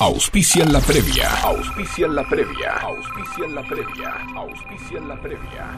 [0.00, 1.28] Auspician la previa.
[1.42, 2.72] Auspician la previa.
[2.80, 4.10] Auspician la previa.
[4.34, 5.76] Auspician la previa.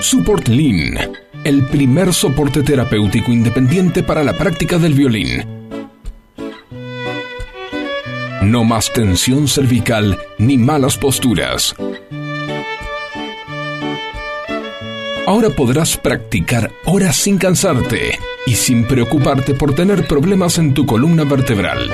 [0.00, 1.12] Support Lean,
[1.44, 5.46] el primer soporte terapéutico independiente para la práctica del violín.
[8.42, 11.76] No más tensión cervical ni malas posturas.
[15.24, 21.24] Ahora podrás practicar horas sin cansarte y sin preocuparte por tener problemas en tu columna
[21.24, 21.90] vertebral.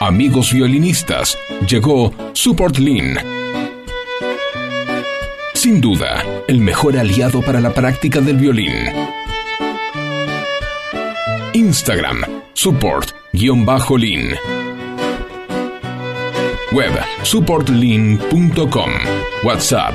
[0.00, 1.38] Amigos violinistas,
[1.68, 3.16] llegó Support Lean.
[5.54, 8.72] Sin duda, el mejor aliado para la práctica del violín.
[11.52, 12.22] Instagram,
[12.54, 14.34] support-lean.
[16.72, 18.90] Web, supportlean.com.
[19.44, 19.94] WhatsApp,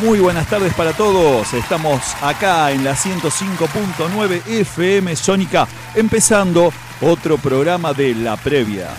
[0.00, 1.52] Muy buenas tardes para todos.
[1.52, 8.90] Estamos acá en la 105.9 FM Sónica, empezando otro programa de La Previa.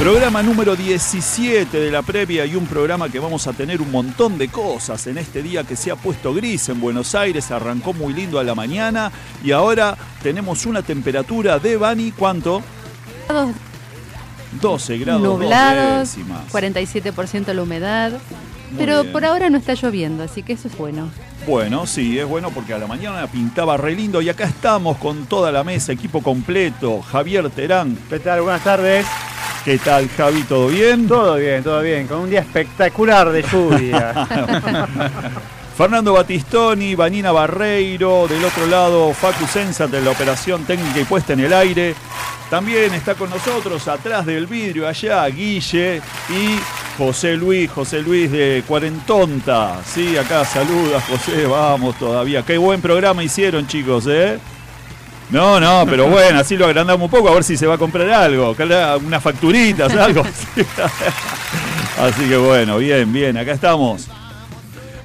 [0.00, 4.36] Programa número 17 de la previa y un programa que vamos a tener un montón
[4.36, 8.12] de cosas en este día que se ha puesto gris en Buenos Aires, arrancó muy
[8.12, 9.12] lindo a la mañana
[9.44, 12.60] y ahora tenemos una temperatura de Bani, ¿cuánto?
[14.60, 16.52] 12 grados dos Nublados, décimas.
[16.52, 18.10] 47% la humedad.
[18.10, 19.12] Muy pero bien.
[19.12, 21.08] por ahora no está lloviendo, así que eso es bueno.
[21.46, 25.26] Bueno, sí, es bueno porque a la mañana pintaba re lindo y acá estamos con
[25.26, 27.02] toda la mesa, equipo completo.
[27.02, 28.42] Javier Terán, ¿Qué tal?
[28.42, 29.06] Buenas tardes.
[29.64, 30.42] ¿qué tal Javi?
[30.42, 31.08] ¿Todo bien?
[31.08, 32.06] Todo bien, todo bien.
[32.06, 34.28] Con un día espectacular de lluvia.
[35.76, 41.32] Fernando Batistoni, Vanina Barreiro, del otro lado Facu Sensat de la operación técnica y puesta
[41.32, 41.96] en el aire.
[42.48, 46.60] También está con nosotros atrás del vidrio allá Guille y
[46.96, 49.80] José Luis, José Luis de Cuarentonta.
[49.84, 52.44] Sí, acá saluda José, vamos todavía.
[52.44, 54.38] Qué buen programa hicieron chicos, ¿eh?
[55.30, 57.78] No, no, pero bueno, así lo agrandamos un poco a ver si se va a
[57.78, 58.54] comprar algo,
[59.04, 60.22] unas facturitas, algo.
[61.98, 64.08] Así que bueno, bien, bien, acá estamos.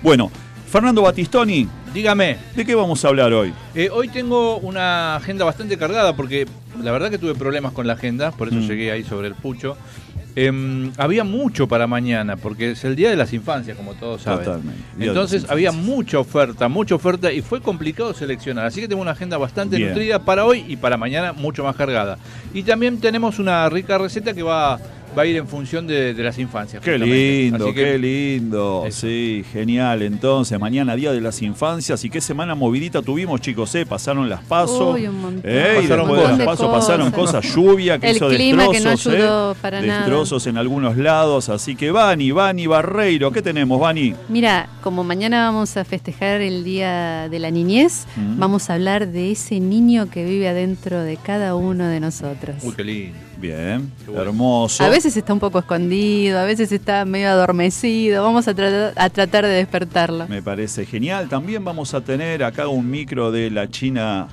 [0.02, 0.32] Bueno,
[0.72, 3.52] Fernando Batistoni, Dígame, ¿de qué vamos a hablar hoy?
[3.74, 6.46] eh, hoy tengo una agenda bastante cargada porque
[6.84, 8.68] la verdad que tuve problemas con la agenda, por eso Mm.
[8.68, 9.76] llegué ahí sobre el pucho.
[10.36, 14.46] Em, había mucho para mañana porque es el Día de las Infancias, como todos saben.
[14.46, 18.68] Totalmente, Entonces había mucha oferta, mucha oferta y fue complicado seleccionar.
[18.68, 19.90] Así que tengo una agenda bastante Bien.
[19.90, 22.20] nutrida para hoy y para mañana mucho más cargada.
[22.54, 24.80] Y también tenemos una rica receta que va,
[25.18, 26.84] va a ir en función de, de las infancias.
[26.84, 28.84] Qué lindo, que- qué lindo.
[28.88, 29.02] Eso.
[29.02, 30.02] Sí, genial.
[30.02, 32.04] Entonces, mañana Día de las Infancias.
[32.06, 33.74] ¿Y qué semana movidita tuvimos, chicos?
[33.76, 33.86] Eh?
[33.86, 34.96] Pasaron las pasos.
[34.96, 35.42] Uy, un montón.
[35.46, 36.46] Eh, y Pasaron después de las cosas.
[36.48, 37.56] pasos pasaron cosas.
[37.56, 39.06] Lluvia que El hizo clima que destrozos.
[39.08, 39.56] no ayudó eh.
[39.62, 40.00] para nada.
[40.00, 41.50] destrozos en algunos lados.
[41.50, 43.32] Así que, Vani, Vani Barreiro.
[43.32, 44.14] ¿Qué tenemos, Vani?
[44.30, 48.40] Mira, como mañana vamos a festejar el Día de la Niñez, Mm.
[48.40, 52.56] vamos a hablar de ese niño que vive adentro de cada uno de nosotros.
[52.64, 53.18] Uy, qué lindo.
[53.40, 54.22] Bien, bueno.
[54.22, 54.84] hermoso.
[54.84, 58.24] A veces está un poco escondido, a veces está medio adormecido.
[58.24, 60.28] Vamos a, tra- a tratar de despertarlo.
[60.28, 61.30] Me parece genial.
[61.30, 64.28] También vamos a tener acá un micro de la China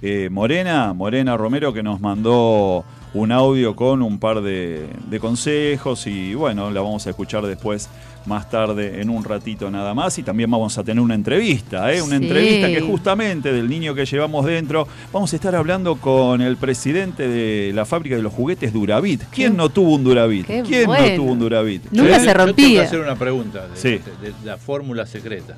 [0.00, 2.84] eh, Morena, Morena Romero, que nos mandó
[3.14, 7.88] un audio con un par de, de consejos y bueno, la vamos a escuchar después
[8.26, 12.00] más tarde en un ratito nada más y también vamos a tener una entrevista, ¿eh?
[12.02, 12.22] una Sí.
[12.24, 17.26] entrevista que justamente del niño que llevamos dentro vamos a estar hablando con el presidente
[17.28, 19.22] de la fábrica de los juguetes Duravit.
[19.30, 20.46] ¿Quién Qué- no tuvo un Duravit?
[20.46, 21.82] qué ¿Quién no tuvo un Duravit?
[21.90, 22.80] Nunca se yo tengo rompía.
[22.80, 23.88] que hacer una pregunta de, Sí.
[23.90, 25.56] de- de la fórmula secreta,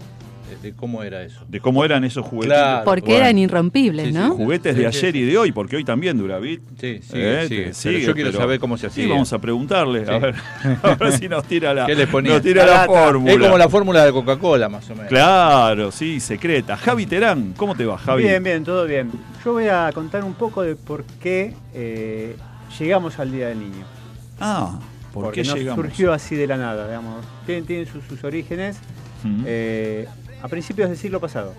[0.62, 1.44] de, cómo era eso.
[1.48, 2.56] De cómo eran esos juguetes.
[2.56, 2.84] Claro.
[2.84, 3.18] Porque bueno.
[3.24, 4.30] eran irrompibles, Sí, sí, ¿no?
[4.34, 6.60] juguetes de Sí, ayer sí, y de hoy, porque hoy también Duravit.
[6.80, 7.48] Sí, sí, eh, sí.
[7.56, 9.04] te pero sigue, yo quiero pero- saber cómo se hacía.
[9.04, 10.34] Sí, vamos a preguntarle, a, ver,
[10.82, 12.32] a ver si nos tira la, ¿Qué le ponía?
[12.34, 13.32] nos tira La fórmula.
[13.32, 15.08] Es como la fórmula de Coca-Cola, más o menos.
[15.08, 16.76] Claro, sí, secreta.
[16.76, 18.22] Javi Terán, ¿cómo te va, Javi?
[18.24, 19.10] Bien, bien, todo bien.
[19.44, 22.36] Yo voy a contar un poco de por qué eh,
[22.78, 23.84] llegamos al Día del Niño.
[24.40, 24.78] Ah,
[25.12, 25.84] ¿por Porque qué no llegamos?
[25.84, 27.24] surgió así de la nada, digamos.
[27.46, 28.78] Tienen, tienen sus, sus orígenes
[29.26, 29.42] Mm.
[29.46, 30.06] eh,
[30.44, 31.54] a principios del siglo pasado.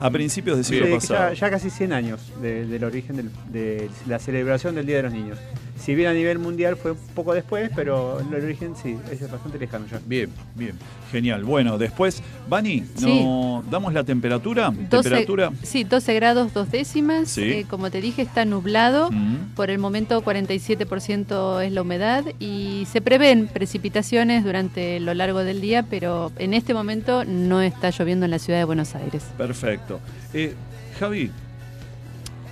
[0.00, 1.32] A principios del siglo pasado.
[1.32, 5.02] ya, ya casi 100 años de- del origen del- de la celebración del Día de
[5.04, 5.38] los Niños.
[5.78, 9.58] Si bien a nivel mundial fue un poco después, pero el origen sí, es bastante
[9.58, 10.00] lejano ya.
[10.06, 10.72] Bien, bien.
[11.12, 11.44] Genial.
[11.44, 13.22] Bueno, después, Vani, Sí.
[13.22, 14.70] ¿no damos la temperatura?
[14.70, 15.52] 12, Temperatura.
[15.62, 17.28] sí, 12 grados, dos décimas.
[17.28, 17.42] Sí.
[17.44, 19.10] Eh, como te dije, está nublado.
[19.12, 19.54] Mm.
[19.54, 25.60] Por el momento 47% es la humedad y se prevén precipitaciones durante lo largo del
[25.60, 29.24] día, pero en este momento no está lloviendo en la ciudad de Buenos Aires.
[29.36, 30.00] Perfecto.
[30.34, 30.54] Eh,
[30.98, 31.30] Javi,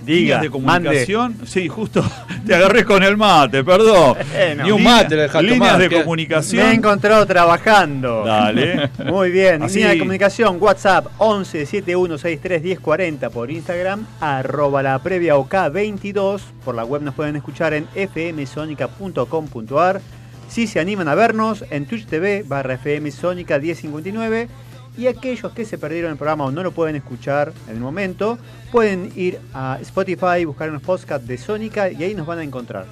[0.03, 1.35] Diga, líneas de comunicación.
[1.45, 2.03] Sí, justo
[2.45, 4.17] te agarré con el mate, perdón.
[4.35, 6.71] Bueno, Ni un Línea- mate le dejaste Líneas tomar, de que- Me he comunicación.
[6.71, 8.23] encontrado trabajando.
[8.25, 8.89] Dale.
[9.05, 15.37] Muy bien, Así- línea de comunicación, WhatsApp 11 7163 1040 por Instagram, arroba la previa
[15.37, 20.01] OK 22, por la web nos pueden escuchar en fmsonica.com.ar,
[20.47, 24.47] si se animan a vernos en Twitch TV barra fmsonica 1059
[24.97, 28.37] y aquellos que se perdieron el programa o no lo pueden escuchar en el momento,
[28.71, 32.85] pueden ir a Spotify, buscar unos podcasts de Sónica y ahí nos van a encontrar.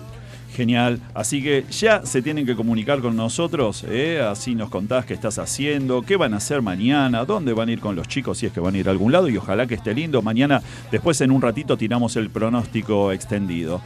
[0.54, 1.00] Genial.
[1.16, 3.84] Así que ya se tienen que comunicar con nosotros.
[3.90, 4.22] ¿eh?
[4.22, 7.80] Así nos contás qué estás haciendo, qué van a hacer mañana, dónde van a ir
[7.80, 9.28] con los chicos, si es que van a ir a algún lado.
[9.30, 10.22] Y ojalá que esté lindo.
[10.22, 10.62] Mañana,
[10.92, 13.82] después en un ratito, tiramos el pronóstico extendido.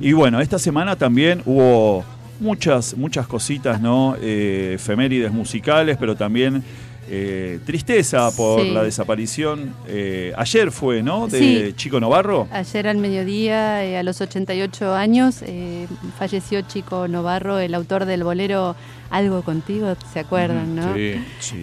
[0.00, 2.04] Y bueno, esta semana también hubo
[2.38, 4.14] muchas, muchas cositas, ¿no?
[4.20, 6.62] Eh, efemérides musicales, pero también.
[7.10, 8.70] Eh, tristeza por Sí.
[8.70, 9.74] la desaparición.
[9.88, 11.26] eh, ayer fue, ¿no?
[11.28, 11.74] De Sí.
[11.76, 12.48] Chico Novarro.
[12.52, 15.40] Ayer al mediodía, eh, a los 88 años,
[16.18, 18.76] falleció Chico Novarro, el autor del bolero
[19.10, 20.94] Algo contigo, ¿se acuerdan, no?
[20.94, 21.14] Sí.
[21.40, 21.56] Sí.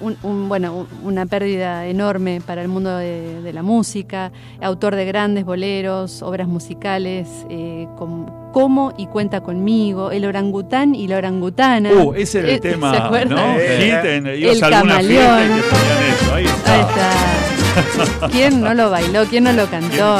[0.00, 4.94] Un- un- bueno, un- una pérdida enorme para el mundo de, de la música, autor
[4.94, 11.16] de grandes boleros, obras musicales, eh, com- como y cuenta conmigo, el orangután y la
[11.18, 11.90] orangutana.
[11.92, 13.36] Uh, ese era el Eh, tema, ¿se acuerdan?
[13.38, 13.58] ¿no?
[13.58, 15.50] Eh, el camaleón.
[15.52, 16.34] eso.
[16.34, 16.74] Ahí está.
[16.74, 18.28] Ahí está.
[18.32, 19.24] ¿Quién no lo bailó?
[19.26, 20.16] ¿Quién no lo cantó?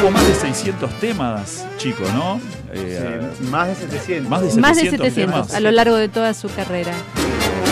[0.00, 2.40] Tuvo más de 600 temas, chico, ¿no?
[2.72, 4.28] Eh, Sí, más de 700.
[4.30, 5.54] más de 700, Más de 700 temas.
[5.54, 6.92] a lo largo de toda su carrera.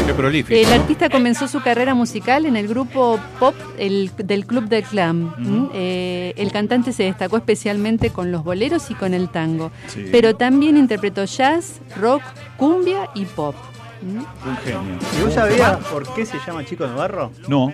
[0.07, 0.59] Qué prolífico.
[0.59, 0.83] El ¿no?
[0.83, 5.27] artista comenzó su carrera musical en el grupo pop el- del Club de Clam.
[5.35, 5.41] Ujú.
[5.43, 5.69] ¿m?
[5.75, 10.07] Eh, el cantante se destacó especialmente con los boleros y con el tango, Sí.
[10.11, 12.23] pero también interpretó jazz, rock,
[12.57, 13.55] cumbia y pop.
[14.03, 14.21] ¿m?
[14.21, 14.99] Un genio.
[15.21, 17.31] ¿Y vos sabías por qué se llama Chico Navarro?
[17.47, 17.73] No.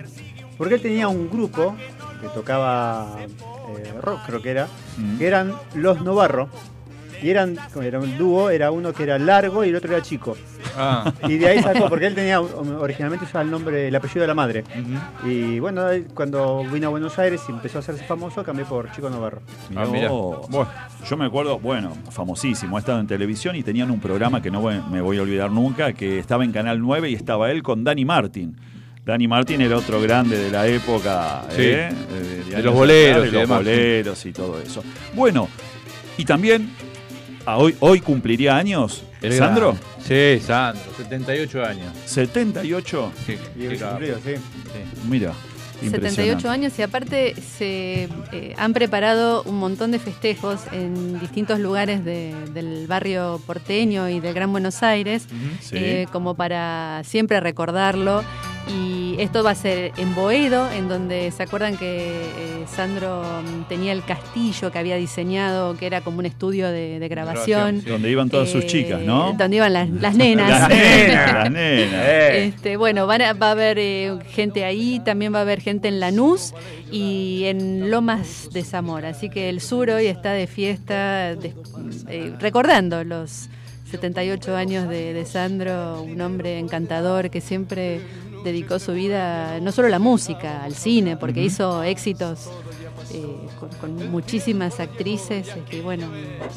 [0.57, 1.75] Porque él tenía un grupo
[2.21, 4.67] que tocaba eh, rock, creo que era,
[4.97, 5.17] Mm.
[5.17, 6.49] que eran Los Novarro.
[7.25, 10.37] Y eran, era un dúo, era uno que era largo y el otro era chico.
[10.77, 14.27] Ah, Y de ahí sacó, porque él tenía, originalmente usaba el nombre, el apellido de
[14.27, 14.63] la madre.
[15.25, 15.81] Y bueno,
[16.13, 19.41] cuando vino a Buenos Aires y empezó a hacerse famoso, cambió por Chico Navarro.
[19.75, 20.67] Ah, vos.
[21.09, 24.61] Yo me acuerdo, bueno, famosísimo, ha estado en televisión y tenían un programa que no
[24.61, 27.83] voy- me voy a olvidar nunca, que estaba en Canal 9 y estaba él con
[27.83, 28.55] Danny Martin.
[29.03, 31.61] Danny Martin era otro grande de la época, Sí.
[31.61, 31.89] ¿eh?
[32.49, 34.83] De años los boleros de los boleros y todo eso.
[35.13, 35.47] Bueno,
[36.17, 36.69] y también,
[37.45, 41.91] a hoy, hoy cumpliría años, El Sandro, gran- Sí, Sandro, 78 años.
[42.05, 43.37] 78, Sí,
[43.79, 44.35] cumplido, sí.
[44.35, 44.99] Sí.
[45.09, 45.33] mira.
[45.81, 46.47] 78 impresionante.
[46.47, 52.33] años y aparte se eh, han preparado un montón de festejos en distintos lugares de-
[52.53, 55.27] del barrio porteño y del Gran Buenos Aires,
[55.61, 55.75] Sí.
[55.75, 58.23] eh, como para siempre recordarlo.
[58.67, 63.63] Y esto va a ser en Boedo, en donde se acuerdan que eh, Sandro mm,
[63.69, 67.45] tenía el castillo que había diseñado, que era como un estudio de, de grabación.
[67.45, 67.89] Grabación, sí.
[67.89, 69.33] Donde iban todas sus Eh, chicas, ¿no?
[69.37, 70.49] Donde iban las, las nenas.
[70.59, 71.93] Las nenas, las nenas.
[72.07, 75.61] Eh, Este, bueno, van a- va a haber eh, gente ahí, también va a haber
[75.61, 76.53] gente en Lanús
[76.91, 79.09] y en Lomas de Zamora.
[79.09, 81.53] Así que el sur hoy está de fiesta, de-
[82.09, 83.47] eh, recordando los
[83.91, 88.01] 78 años de, de Sandro, un hombre encantador que siempre
[88.45, 92.49] dedicó su vida no solo a la música, al cine, porque hizo éxitos.
[93.13, 93.23] eh,
[93.59, 96.07] con, con muchísimas actrices este, y bueno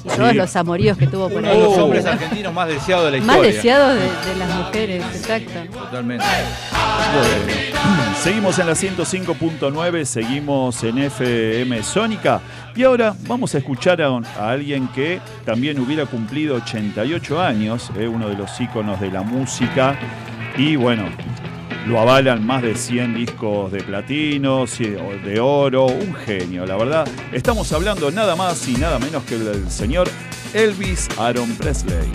[0.04, 0.36] y todos Sí.
[0.36, 3.24] los amoríos que tuvo por Uno ahí de los hombres argentinos más deseados de la
[3.26, 3.52] más historia.
[3.54, 6.24] deseados de, de las mujeres exacto Totalmente.
[6.24, 12.40] Bueno, seguimos en la 105.9, seguimos en FM Sónica
[12.74, 18.08] y ahora vamos a escuchar a, a alguien que también hubiera cumplido 88 años, eh,
[18.08, 19.98] uno de los íconos de la música
[20.56, 21.04] y bueno,
[21.88, 27.08] lo avalan más de 100 discos de platino, de oro, un genio, la verdad.
[27.32, 30.08] Estamos hablando nada más y nada menos que del señor
[30.52, 32.10] Elvis Aaron Presley.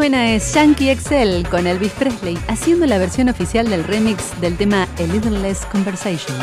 [0.00, 4.88] Suena es Yankee Excel con Elvis Presley haciendo la versión oficial del remix del tema
[4.98, 6.38] A Little Less Conversation.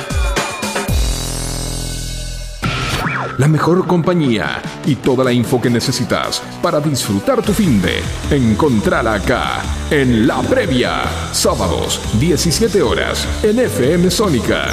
[3.39, 7.99] La mejor compañía y toda la info que necesitas para disfrutar tu fin de.
[8.29, 11.05] Encontrala acá, en La Previa.
[11.31, 14.67] Sábados, 17 horas, en FM Sónica.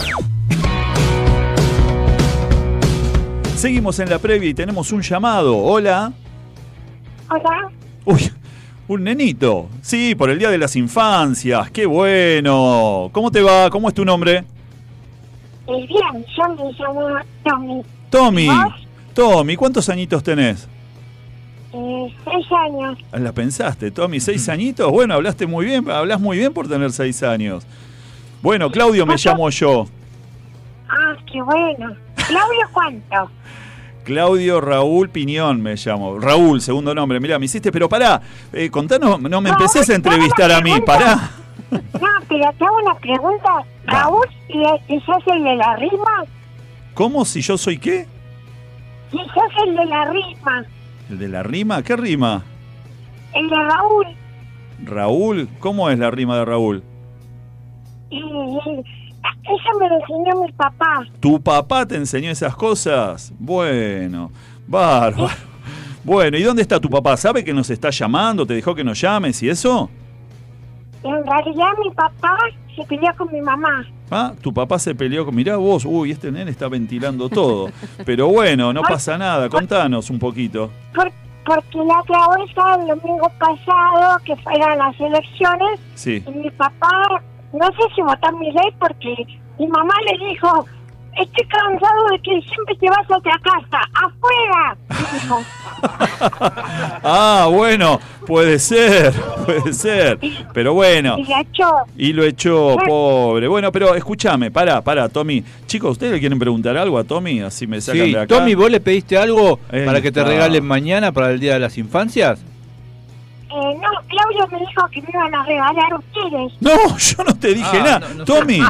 [3.56, 5.56] Seguimos en la previa y tenemos un llamado.
[5.56, 6.12] Hola.
[7.30, 7.70] Hola,
[8.04, 8.30] Uy,
[8.88, 9.68] un nenito.
[9.82, 11.70] Sí, por el Día de las Infancias.
[11.70, 13.10] Qué bueno.
[13.12, 13.70] ¿Cómo te va?
[13.70, 14.44] ¿Cómo es tu nombre?
[15.66, 17.08] bien, yo me llamo
[17.42, 18.46] Tommy, Tommy.
[18.48, 18.74] ¿Vos?
[19.14, 20.68] Tommy, ¿cuántos añitos tenés?
[21.72, 22.98] eh, seis años.
[23.12, 24.20] ¿La pensaste, Tommy?
[24.20, 24.90] ¿Seis añitos?
[24.92, 25.90] Bueno, hablaste muy bien.
[25.90, 27.66] Hablas muy bien por tener seis años.
[28.42, 29.86] Bueno, Claudio me llamo yo.
[30.88, 31.96] Ah, qué bueno.
[32.14, 33.30] Claudio, ¿cuánto?
[34.04, 36.18] Claudio Raúl Piñón me llamo.
[36.18, 37.20] Raúl, segundo nombre.
[37.20, 38.20] Mirá, me hiciste, pero pará,
[38.52, 41.30] eh, contanos, no me No, empecés a entrevistar a mí, pará.
[41.70, 41.80] No,
[42.28, 43.64] pero te hago una pregunta.
[43.86, 46.24] Raúl, ¿y, y sos el de la rima?
[46.94, 48.06] ¿Cómo si yo soy qué?
[49.12, 50.64] ¿Y sos el de la rima?
[51.10, 51.82] ¿El de la rima?
[51.82, 52.44] ¿Qué rima?
[53.34, 54.06] El de Raúl.
[54.84, 56.82] Raúl, ¿cómo es la rima de Raúl?
[58.10, 58.84] Y, y-
[59.42, 61.04] eso me lo enseñó mi papá.
[61.20, 63.32] ¿Tu papá te enseñó esas cosas?
[63.38, 64.30] Bueno,
[64.66, 65.28] bárbaro.
[66.02, 67.16] Bueno, ¿y dónde está tu papá?
[67.16, 68.44] ¿Sabe que nos está llamando?
[68.46, 69.88] ¿Te dejó que nos llames y eso?
[71.02, 72.36] En realidad mi papá
[72.76, 73.86] se peleó con mi mamá.
[74.10, 75.34] Ah, tu papá se peleó con...
[75.34, 77.70] Mirá vos, uy, este nene está ventilando todo.
[78.04, 80.70] Pero bueno, no pasa nada, contanos un poquito.
[80.94, 81.10] Por-
[81.46, 82.50] porque la otra vez,
[82.80, 86.22] el domingo pasado, que fueron las elecciones, Sí.
[86.26, 87.22] Y mi papá,
[87.54, 89.14] no sé si votó a mi ley porque
[89.58, 90.66] mi mamá le dijo,
[91.20, 94.76] estoy cansado de que siempre te vas a otra casa, afuera.
[94.90, 95.40] Y dijo,
[97.02, 99.12] Ah, bueno, puede ser,
[99.46, 100.18] puede ser.
[100.52, 101.70] Pero bueno, y la echó.
[101.96, 103.46] y lo echó, pobre.
[103.48, 105.44] Bueno, pero escúchame, pará, pará, Tommy.
[105.66, 107.40] Chicos, ¿ustedes le quieren preguntar algo a Tommy?
[107.40, 108.34] Así me sacan Sí, de acá.
[108.38, 111.60] Tommy, ¿vos le pediste algo Ahí para que te regalen mañana para el Día de
[111.60, 112.42] las Infancias?
[113.56, 116.52] Eh, no, Claudio me dijo que me iban a regalar ustedes.
[116.60, 117.98] No, yo no te dije Ah, nada.
[118.00, 118.32] no, no sé.
[118.32, 118.60] Tommy,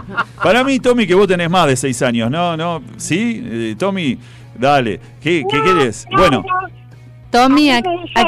[0.43, 2.57] para mí, Tommy, que vos tenés más de seis años, ¿no?
[2.57, 2.83] ¿No?
[2.99, 3.43] ¿Sí?
[3.47, 4.19] Eh, Tommy,
[4.55, 5.01] dale.
[5.23, 6.07] ¿Qué, qué No, querés?
[6.11, 6.69] no, bueno, no.
[7.31, 7.81] Tommy, ¿a,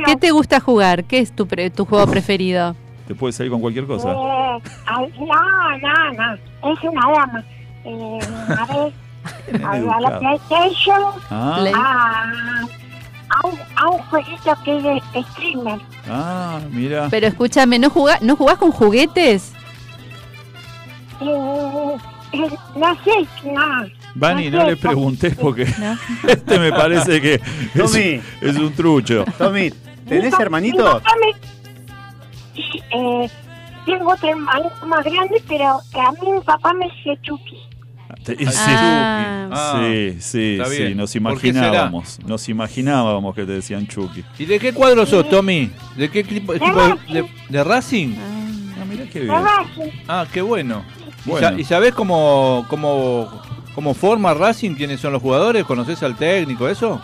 [0.07, 1.05] qué te gusta jugar?
[1.05, 2.75] ¿Qué es tu, pre- tu juego preferido?
[3.07, 4.11] te puedes salir con cualquier cosa.
[4.13, 7.45] Eh, ay, no, no, no, es una dama.
[7.85, 8.93] Eh, a ver,
[9.95, 10.19] a, la.
[10.19, 12.67] PlayStation, Ah, Le- a,
[13.43, 15.81] a, un, a un jueguito que es de streamer.
[16.09, 17.09] ah, mira.
[17.11, 19.53] Pero escúchame, ¿no jugás, ¿no jugás con juguetes?
[21.21, 21.97] Eh,
[22.33, 23.87] eh, no sé, no.
[24.15, 25.99] Vani, no le preguntés porque ¿No?
[26.29, 27.41] este me parece que es,
[27.75, 28.21] Tommy.
[28.41, 29.25] es un trucho.
[29.39, 29.71] Tommy,
[30.09, 31.01] ¿tenés hermanito?
[32.55, 33.29] Sí, eh,
[33.85, 37.59] tengo otro hermanito más grande, pero que a mí mi papá me dice Chucky.
[38.27, 39.49] Sí, Ah.
[39.53, 44.25] Ah, sí, sí, sí, nos ¿Por qué imaginábamos, nos imaginábamos que te decían Chucky.
[44.41, 45.71] ¿Y de qué cuadro sos, Tommy?
[45.97, 48.17] ¿De qué equipo, equipo de, de- de Racing?
[48.19, 49.93] Ah, mira qué ¿De bien.
[50.09, 50.83] Ah, qué bueno.
[51.25, 51.49] ¿Y, Bueno.
[51.49, 53.29] sa- y sabés cómo, cómo,
[53.75, 54.75] cómo forma Racing?
[54.75, 55.65] ¿Quiénes son los jugadores?
[55.65, 57.01] ¿Conoces al técnico, eso?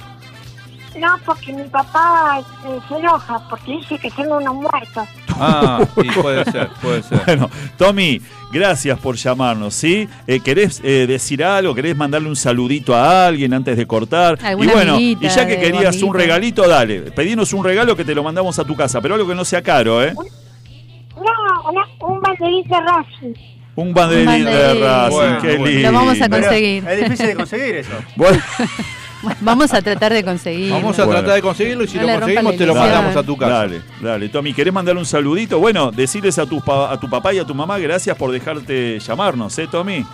[0.99, 5.09] No, porque mi papá eh, se enoja, porque dice que son unos muertos.
[5.39, 7.21] Ah, sí, puede ser, puede ser.
[7.27, 8.21] Bueno, Tommy,
[8.53, 10.09] gracias por llamarnos, ¿sí?
[10.27, 11.75] Eh, ¿Querés eh, decir algo?
[11.75, 14.39] ¿Querés mandarle un saludito a alguien antes de cortar?
[14.59, 18.15] Y bueno, y ya que de querías un regalito, dale, pedinos un regalo que te
[18.15, 20.13] lo mandamos a tu casa, pero algo que no sea caro, ¿eh?
[20.15, 23.35] No, una- un banderín de Racing.
[23.75, 24.83] Un banderín de banderín.
[24.85, 25.67] Racing, Bueno, qué bueno.
[25.67, 25.93] lindo.
[25.93, 26.89] Lo vamos a Pero conseguir.
[26.89, 27.91] Es difícil de conseguir eso.
[28.17, 28.39] Bueno,
[29.41, 30.73] Vamos a tratar de conseguir.
[30.73, 31.21] Vamos a Bueno.
[31.21, 33.53] tratar de conseguirlo y si No lo conseguimos te lo mandamos a tu casa.
[33.53, 34.29] Dale, dale.
[34.29, 35.59] Tommy, ¿querés mandarle un saludito?
[35.61, 38.99] Bueno, decirles a tu, pa- a tu papá y a tu mamá gracias por dejarte
[38.99, 40.05] llamarnos, ¿eh, Tommy?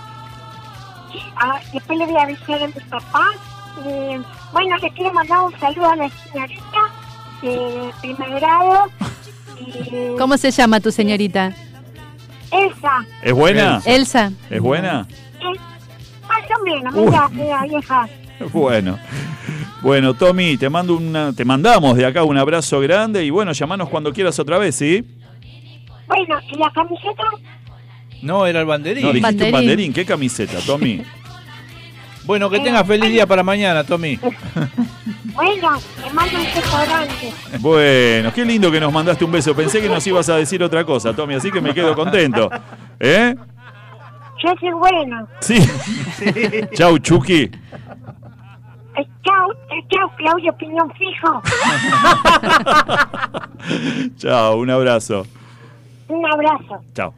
[1.36, 3.24] Ah, después le voy a avisar a mi papá.
[3.86, 4.20] Eh,
[4.52, 6.62] bueno, le quiero mandar un saludo a la señorita
[7.42, 8.90] de primer grado.
[9.60, 11.52] Y, ¿Cómo se llama tu señorita?
[12.50, 13.04] Esa.
[13.22, 13.80] ¿Es buena?
[13.84, 14.32] Elsa.
[14.50, 15.06] ¿Es buena?
[15.40, 15.60] Es
[16.28, 18.08] más o menos, mira, vieja.
[18.52, 18.98] Bueno.
[19.80, 23.88] Bueno, Tommy, te mando una, te mandamos de acá un abrazo grande y bueno, llamanos
[23.88, 25.04] cuando quieras otra vez, ¿sí?
[26.06, 27.22] Bueno, ¿y la camiseta?
[28.22, 29.04] No, era el banderín.
[29.04, 29.52] No, dijiste un Banderín.
[29.52, 31.02] banderín, ¿qué camiseta, Tommy?
[32.24, 34.18] Bueno, que tengas feliz día para mañana, Tommy.
[35.34, 35.68] Bueno,
[36.04, 37.32] te mando un beso grande.
[37.60, 39.54] Bueno, qué lindo que nos mandaste un beso.
[39.54, 42.50] Pensé que nos ibas a decir otra cosa, Tommy, así que me quedo contento.
[42.98, 43.34] ¿Eh?
[44.44, 45.28] Yo soy bueno.
[45.40, 45.58] Sí.
[46.74, 47.50] Chau, Chucky.
[49.24, 49.52] Chao,
[49.90, 51.42] chao, Claudio Piñón Fijo.
[54.16, 55.26] Chau, un abrazo.
[56.08, 56.80] Un abrazo.
[56.94, 57.14] Chao.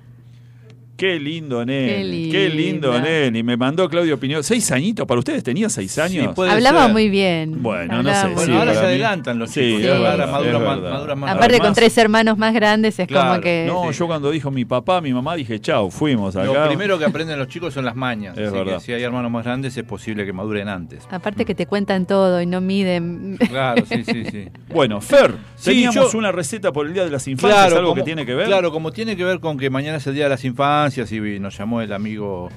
[1.00, 2.04] Qué lindo, nene.
[2.26, 3.38] Qué Qué lindo, nene.
[3.38, 4.44] Y me mandó Claudio Piñón.
[4.44, 5.42] ¿Seis añitos para ustedes?
[5.42, 6.34] ¿Tenía seis años?
[6.36, 6.92] Sí, Hablaba ser.
[6.92, 7.62] muy bien.
[7.62, 9.80] Bueno, no sé, Bueno, Sí, ahora se mí- adelantan los Sí, chicos.
[9.82, 10.90] es ahora verdad, maduran es más, verdad.
[10.92, 13.64] maduran más Aparte con tres hermanos más grandes es Claro, como que...
[13.66, 16.44] No, yo cuando dijo mi papá, mi mamá, dije, chau, fuimos acá.
[16.44, 18.36] Lo primero que aprenden los chicos son las mañas.
[18.36, 18.74] Es así verdad.
[18.74, 21.08] que si hay hermanos más grandes es posible que maduren antes.
[21.10, 23.38] Aparte que te cuentan todo y no miden.
[23.48, 24.48] Claro, sí, sí, sí.
[24.74, 28.02] Bueno, Fer, Sí, teníamos yo- una receta por el Día de las Infancias, algo que
[28.02, 28.46] tiene que ver.
[28.48, 31.40] Claro, como tiene que ver con que mañana es el Día de las Infancias y
[31.40, 32.48] nos llamó el amigo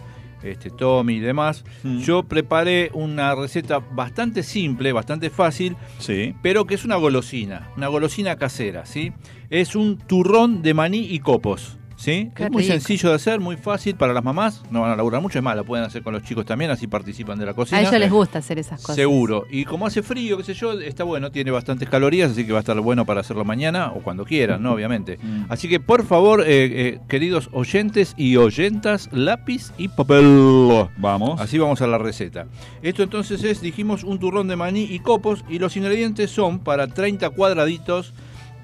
[0.44, 2.00] este, Tommy y demás, Mm.
[2.00, 6.36] yo preparé una receta bastante simple, bastante fácil, Sí.
[6.42, 9.14] pero que es una golosina, una golosina casera, ¿sí?
[9.50, 12.32] Es un turrón de maní y copos, ¿sí?
[12.36, 12.74] Qué es muy rico.
[12.74, 15.56] sencillo de hacer, muy fácil para las mamás, no van a laburar mucho, es más,
[15.56, 17.78] lo pueden hacer con los chicos también, así participan de la cocina.
[17.78, 18.96] A ellos les gusta hacer esas cosas.
[18.96, 19.46] Seguro.
[19.50, 22.60] Y como hace frío, qué sé yo, está bueno, tiene bastantes calorías, así que va
[22.60, 24.74] a estar bueno para hacerlo mañana o cuando quieran, ¿no?
[24.74, 25.18] Obviamente.
[25.22, 25.46] Mm.
[25.48, 30.88] Así que por favor, eh, eh, queridos oyentes y oyentas, lápiz y papel.
[30.98, 31.40] Vamos.
[31.40, 32.48] Así vamos a la receta.
[32.82, 36.88] Esto entonces es, dijimos, un turrón de maní y copos y los ingredientes son para
[36.88, 38.14] 30 cuadraditos,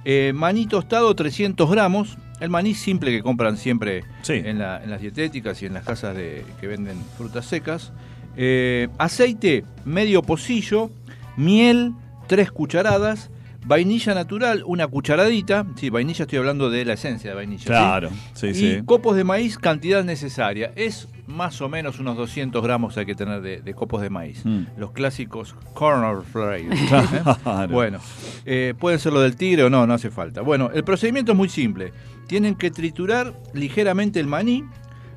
[0.04, 4.34] eh, maní tostado 300 gramos, el maní simple que compran siempre Sí.
[4.34, 7.92] en, la- en las dietéticas y en las casas de, que venden frutas secas,
[8.38, 10.90] eh, aceite medio pocillo,
[11.38, 11.94] miel
[12.28, 13.30] 3 cucharadas,
[13.66, 17.66] vainilla natural una cucharadita, sí, vainilla estoy hablando de la esencia de vainilla.
[17.66, 18.82] Claro, sí, y sí.
[18.86, 20.72] copos de maíz, cantidad necesaria.
[20.76, 24.44] Es más o menos unos 200 gramos hay que tener de, de copos de maíz.
[24.46, 24.64] Mm.
[24.78, 26.70] Los clásicos corner flakes.
[27.44, 27.68] Claro.
[27.74, 28.00] Bueno,
[28.46, 30.42] eh, pueden ser lo del tigre o no, no hace falta.
[30.42, 31.92] Bueno, el procedimiento es muy simple.
[32.30, 34.64] Tienen que triturar ligeramente el maní,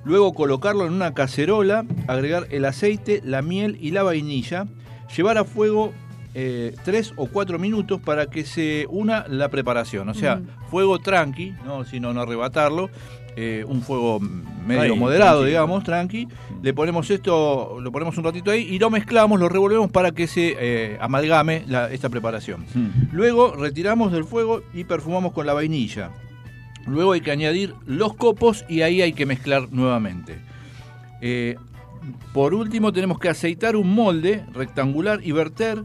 [0.02, 4.66] luego colocarlo en una cacerola, agregar el aceite, la miel y la vainilla,
[5.14, 5.92] llevar a fuego
[6.34, 10.08] eh, tres o cuatro minutos para que se una la preparación.
[10.08, 10.46] O sea, Mm.
[10.70, 11.84] fuego tranqui, ¿no?
[11.84, 12.88] sino no arrebatarlo.
[13.34, 15.46] eh, un fuego medio Ahí, moderado, tranquilo.
[15.46, 16.28] digamos, tranqui.
[16.62, 20.26] Le ponemos esto, lo ponemos un ratito ahí y lo mezclamos, lo revolvemos para que
[20.26, 22.66] se eh, amalgame la- esta preparación.
[22.74, 22.88] Mm.
[23.12, 26.10] Luego retiramos del fuego y perfumamos con la vainilla.
[26.86, 30.38] Luego hay que añadir los copos y ahí hay que mezclar nuevamente.
[31.20, 31.56] Eh,
[32.32, 35.82] por último tenemos que aceitar un molde rectangular y verter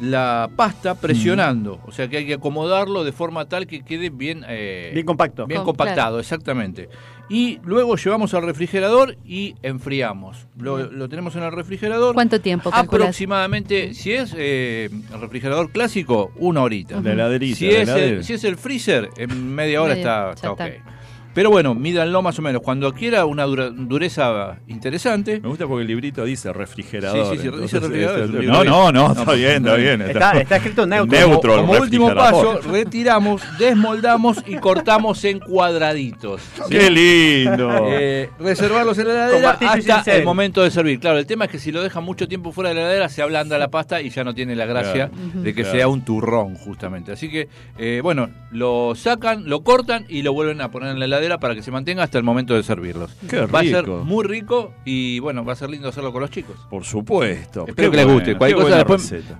[0.00, 1.80] la pasta presionando.
[1.84, 4.44] O sea que hay que acomodarlo de forma tal que quede bien...
[4.48, 5.46] eh, Bien compacto.
[5.46, 6.20] Bien Com- compactado, claro.
[6.20, 6.88] exactamente.
[7.28, 10.46] Y luego llevamos al refrigerador y enfriamos.
[10.58, 12.14] Lo, lo tenemos en el refrigerador.
[12.14, 12.70] ¿Cuánto tiempo?
[12.72, 17.00] Aproximadamente, si es eh, el refrigerador clásico, una horita.
[17.00, 17.56] La heladerita.
[17.56, 20.60] Si la es, el, si es el freezer, en media hora Media, está, está ok.
[20.60, 20.97] está.
[21.38, 22.62] Pero bueno, mídanlo más o menos.
[22.62, 27.26] Cuando quiera una dura- dureza interesante, Me gusta porque el librito dice refrigerador.
[27.36, 30.02] Sí, sí, sí, dice refrigerador, este, libro no, no, no, está No, bien, está bien.
[30.02, 31.16] Está, está escrito neutro.
[31.16, 31.54] Neutro.
[31.58, 36.42] como, como último paso, retiramos, desmoldamos y cortamos en cuadraditos.
[36.68, 37.70] ¡Qué lindo!
[37.88, 39.50] Eh, reservarlos en la heladera
[39.96, 40.98] hasta el momento de servir.
[40.98, 43.22] Claro, el tema es que si lo dejan mucho tiempo fuera de la heladera se
[43.22, 45.40] ablanda la pasta y ya no tiene la gracia Claro.
[45.42, 45.78] de que Claro.
[45.78, 47.12] sea un turrón justamente.
[47.12, 47.48] Así que,
[47.78, 51.54] eh, bueno, lo sacan, lo cortan y lo vuelven a poner en la heladera para
[51.54, 53.10] que se mantenga hasta el momento de servirlos.
[53.28, 56.30] Qué Va a ser muy rico y bueno, va a ser lindo hacerlo con los
[56.30, 56.56] chicos.
[56.70, 57.66] Por supuesto.
[57.68, 58.36] Espero Qué que les guste.
[58.36, 58.76] Cualquier cosa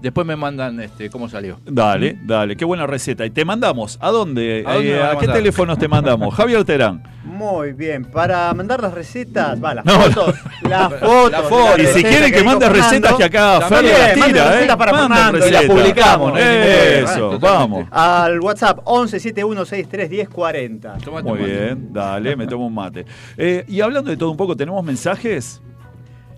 [0.03, 1.59] después, me mandan este, cómo salió.
[1.65, 3.25] Dale, dale, qué buena receta.
[3.25, 4.65] Y te mandamos, ¿a dónde?
[4.67, 6.35] ¿A dónde Eh, me van a ¿A qué teléfonos te mandamos?
[6.39, 7.03] Javier Terán.
[7.25, 8.05] Muy bien.
[8.05, 10.35] Para mandar las recetas, va, las No, fotos.
[10.63, 11.31] Las fotos.
[11.31, 11.77] La foto.
[11.77, 14.51] de Y si quieren que mandes Fernando, recetas que acá Fer las tira, ¿eh?
[14.55, 16.39] recetas para Fernando y las publicamos, ¿no?
[16.39, 17.87] Eso, vamos.
[17.91, 20.99] Al WhatsApp 11 7163 1040.
[21.05, 21.77] Tomate Muy un mate.
[21.79, 23.05] Bien, dale, me tomo un mate.
[23.37, 25.61] Eh, y hablando de todo un poco, ¿tenemos mensajes?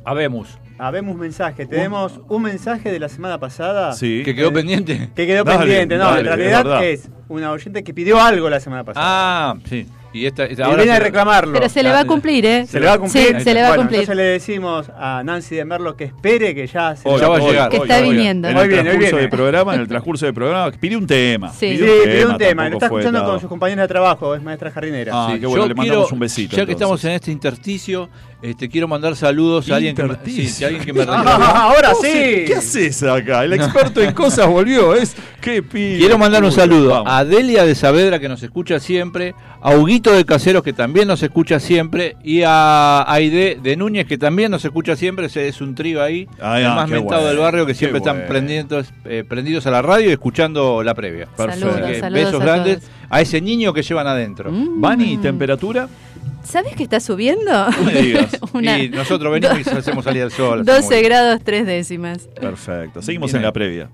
[0.04, 0.58] Habemos.
[0.78, 1.66] Habemos mensaje.
[1.66, 3.92] Tenemos un mensaje de la semana pasada.
[3.92, 4.22] Sí.
[4.24, 5.10] ¿Que quedó pendiente?
[5.14, 6.84] Que quedó Dale, pendiente, no, dale, en es realidad verdad.
[6.84, 9.04] es una oyente que pidió algo la semana pasada.
[9.06, 9.86] Ah, sí.
[10.12, 11.52] Y esta, esta- Y ahora viene a reclamarlo.
[11.52, 12.66] Pero se le va a cumplir, ¿eh?
[12.66, 13.36] Se le va a cumplir.
[13.38, 14.00] Sí, se le va a cumplir.
[14.00, 17.36] Entonces le decimos a Nancy de Merlo que espere que ya se Hoy, ya va
[17.36, 17.68] a llegar.
[17.70, 18.48] Que está viniendo.
[18.48, 19.20] En Hoy el hoy transcurso viene.
[19.20, 21.52] del programa, en el transcurso del programa, pide un tema.
[21.52, 21.76] Sí.
[21.78, 22.64] Sí, pidió un tema.
[22.68, 25.12] Lo tampoco está escuchando con sus compañeros de trabajo, es maestra jardinera.
[25.14, 26.56] Ah, Sí, qué bueno, yo le mandamos quiero, un besito.
[26.56, 28.08] Ya que estamos en este intersticio,
[28.42, 32.00] este, quiero mandar saludos a alguien que, sí, sí, alguien que me Ah, ahora ¿Vos
[32.02, 32.44] sí.
[32.46, 33.44] ¿Qué haces acá?
[33.44, 34.94] El experto en cosas volvió.
[34.94, 35.98] Es qué pibe.
[35.98, 37.12] Quiero mandar un saludo vamos.
[37.12, 41.22] a Delia de Saavedra que nos escucha siempre, a Huguito de Caseros que también nos
[41.22, 45.74] escucha siempre y a Aide de Núñez que también nos escucha siempre, ese es un
[45.74, 48.28] trío ahí, Ah, el ah, más mentado bueno, del barrio que siempre están bueno.
[48.28, 51.26] prendidos, eh, prendidos a la radio y escuchando la previa.
[51.26, 51.60] Perfecto.
[51.68, 52.90] Saludos, Así que saludos besos a grandes todos.
[53.10, 54.50] a ese niño que llevan adentro.
[54.50, 54.80] Mm.
[54.80, 55.88] Bani, ¿temperatura?
[56.42, 57.52] ¿Sabes que está subiendo?
[57.70, 58.38] No me digas.
[58.54, 60.64] Una- Y nosotros venimos y hacemos salir al sol.
[60.64, 62.28] 12 hacemos- grados 3 décimas.
[62.40, 63.02] Perfecto.
[63.02, 63.90] Seguimos Bien en la previa.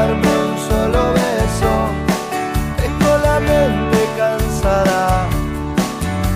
[0.00, 1.72] Darme un solo beso.
[2.80, 5.26] Tengo la mente cansada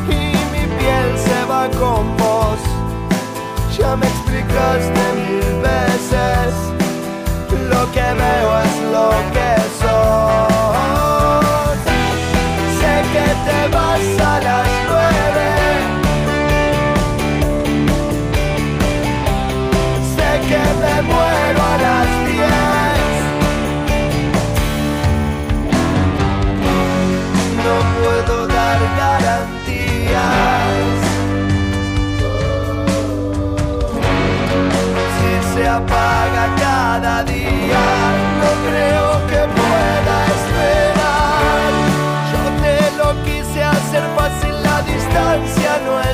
[0.09, 0.21] y
[0.53, 2.61] mi piel se va con vos.
[3.79, 6.53] Ya me explicaste mil veces,
[7.71, 9.51] lo que veo es lo que
[9.81, 11.77] sos.
[12.79, 14.74] Sé que te vas a las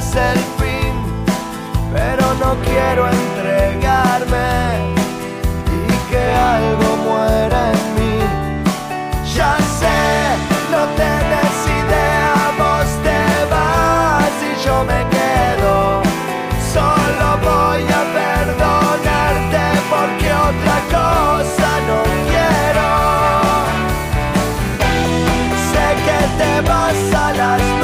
[0.01, 0.95] es el fin,
[1.93, 4.51] pero no quiero entregarme
[5.77, 6.25] y que
[6.57, 8.17] algo muera en mí.
[9.37, 10.01] Ya sé,
[10.73, 13.21] no tenés idea, vos te
[13.55, 15.75] vas y yo me quedo.
[16.75, 22.89] Solo voy a perdonarte porque otra cosa no quiero.
[25.71, 27.80] Sé que te vas a las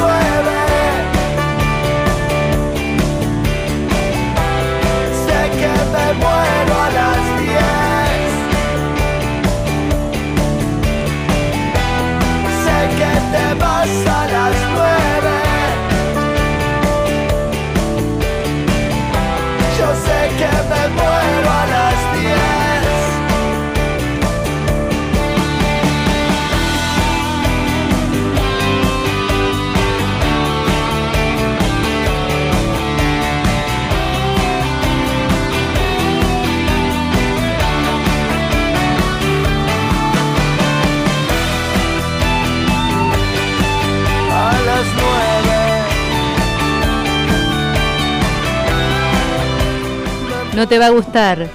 [50.67, 51.47] te va a gustar.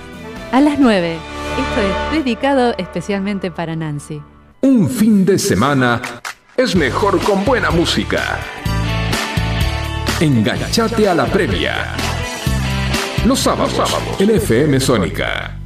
[0.53, 1.15] A las 9.
[1.15, 4.21] Esto es dedicado especialmente para Nancy.
[4.63, 6.01] Un fin de semana
[6.57, 8.39] es mejor con buena música.
[10.21, 11.95] Enganchate a la previa.
[13.27, 15.62] Los sábados, en FM Sónica.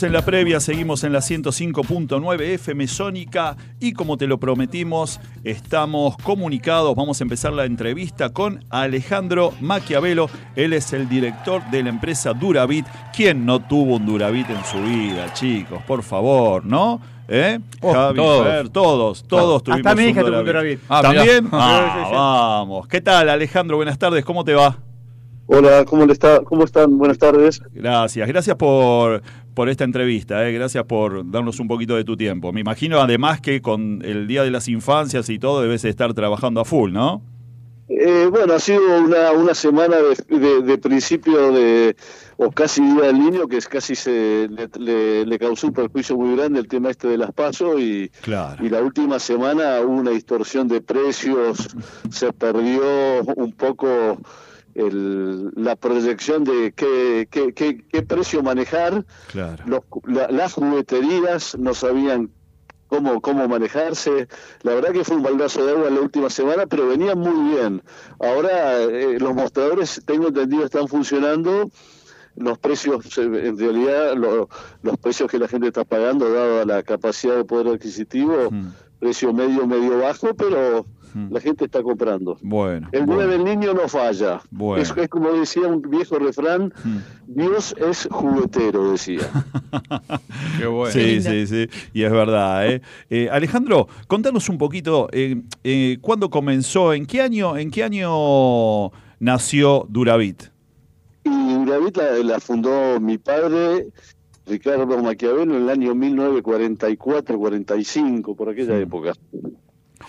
[0.00, 5.20] Seguimos en la previa, seguimos en la 105.9 FM Sónica y como te lo prometimos,
[5.44, 6.96] estamos comunicados.
[6.96, 10.30] Vamos a empezar la entrevista con Alejandro Maquiavelo.
[10.56, 12.86] Él es el director de la empresa Duravit.
[13.14, 15.82] ¿Quién no tuvo un Duravit en su vida, chicos?
[15.82, 16.98] Por favor, ¿no?
[17.28, 17.58] ¿Eh?
[17.82, 18.46] Oh, Javi, todos.
[18.46, 20.80] Fer, todos, todos Hasta tuvimos mi un hija tuvo un Duravit.
[20.88, 21.48] Ah, ¿También?
[21.52, 22.88] Ah, vamos.
[22.88, 23.76] ¿Qué tal, Alejandro?
[23.76, 24.78] Buenas tardes, ¿cómo te va?
[25.52, 26.96] Hola, ¿cómo, le está, ¿cómo están?
[26.96, 27.60] Buenas tardes.
[27.72, 29.20] Gracias, gracias por,
[29.52, 32.52] por esta entrevista, eh, gracias por darnos un poquito de tu tiempo.
[32.52, 36.60] Me imagino además que con el Día de las Infancias y todo debes estar trabajando
[36.60, 37.22] a full, ¿no?
[37.88, 41.96] Eh, bueno, ha sido una, una semana de, de- de principio de,
[42.36, 46.16] o casi Día del Niño, que es casi se le, le- le causó un perjuicio
[46.16, 48.64] muy grande el tema este de las pasos y, Claro.
[48.64, 51.66] y la última semana hubo una distorsión de precios,
[52.08, 52.82] se perdió
[53.34, 54.16] un poco
[54.74, 59.04] el- la proyección de qué, qué, qué, qué precio manejar.
[59.28, 59.62] Claro.
[59.66, 62.30] los- la- las jugueterías no sabían
[62.88, 64.26] cómo, cómo manejarse.
[64.62, 67.82] La verdad que fue un baldazo de agua la última semana, pero venían muy bien.
[68.18, 71.70] Ahora eh, los mostradores, tengo entendido, están funcionando.
[72.36, 74.48] Los precios, eh, en realidad, lo-
[74.82, 78.68] los precios que la gente está pagando, dado la capacidad de poder adquisitivo, Mm.
[79.00, 81.32] precio medio, medio bajo, pero Mm.
[81.32, 82.36] la gente está comprando.
[82.42, 82.88] Bueno.
[82.92, 83.24] El bueno.
[83.26, 84.40] 9 del niño no falla.
[84.50, 84.82] Bueno.
[84.82, 86.98] Es, es como decía un viejo refrán, Mm.
[87.26, 89.22] Dios es juguetero, decía.
[90.58, 90.92] Qué bueno.
[90.92, 92.68] Sí, sí, sí, y es verdad.
[92.70, 92.82] ¿eh?
[93.08, 98.90] Eh, Alejandro, contanos un poquito, eh, eh, ¿cuándo comenzó, en qué año, en qué año
[99.18, 100.44] nació Duravit?
[101.24, 103.88] Y Duravit la, la fundó mi padre,
[104.46, 108.82] Ricardo Maquiavelo, en el año 1944-45, por aquella Sí.
[108.82, 109.12] época.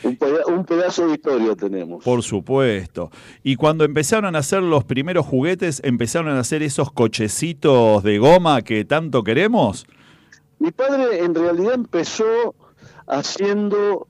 [0.04, 2.04] Un, peda- un pedazo de historia tenemos.
[2.04, 3.12] Por supuesto.
[3.44, 8.62] Y cuando empezaron a hacer los primeros juguetes, empezaron a hacer esos cochecitos de goma
[8.64, 9.86] que tanto queremos.
[10.60, 12.56] Mi padre en realidad empezó
[13.08, 14.08] haciendo,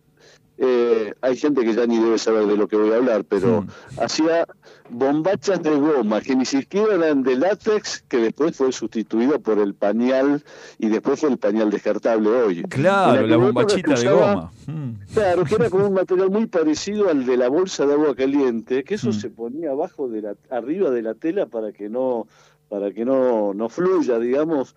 [0.63, 3.65] eh, hay gente que ya ni debe saber de lo que voy a hablar, pero
[3.99, 4.45] hacía
[4.91, 9.73] bombachas de goma que ni siquiera eran de látex, que después fue sustituido por el
[9.73, 10.43] pañal
[10.77, 12.61] y después fue el pañal descartable hoy.
[12.63, 14.51] Claro, la bombachita de goma.
[14.67, 14.91] Mm.
[15.15, 18.83] Claro, que era como un material muy parecido al de la bolsa de agua caliente,
[18.83, 19.13] que eso Mm.
[19.13, 22.27] se ponía abajo de la, arriba de la tela para que no,
[22.69, 24.75] para que no, no fluya, digamos.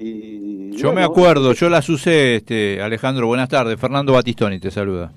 [0.00, 3.80] Y Yo me acuerdo, yo las usé, este, Alejandro, buenas tardes.
[3.80, 5.10] Fernando Batistoni te saluda.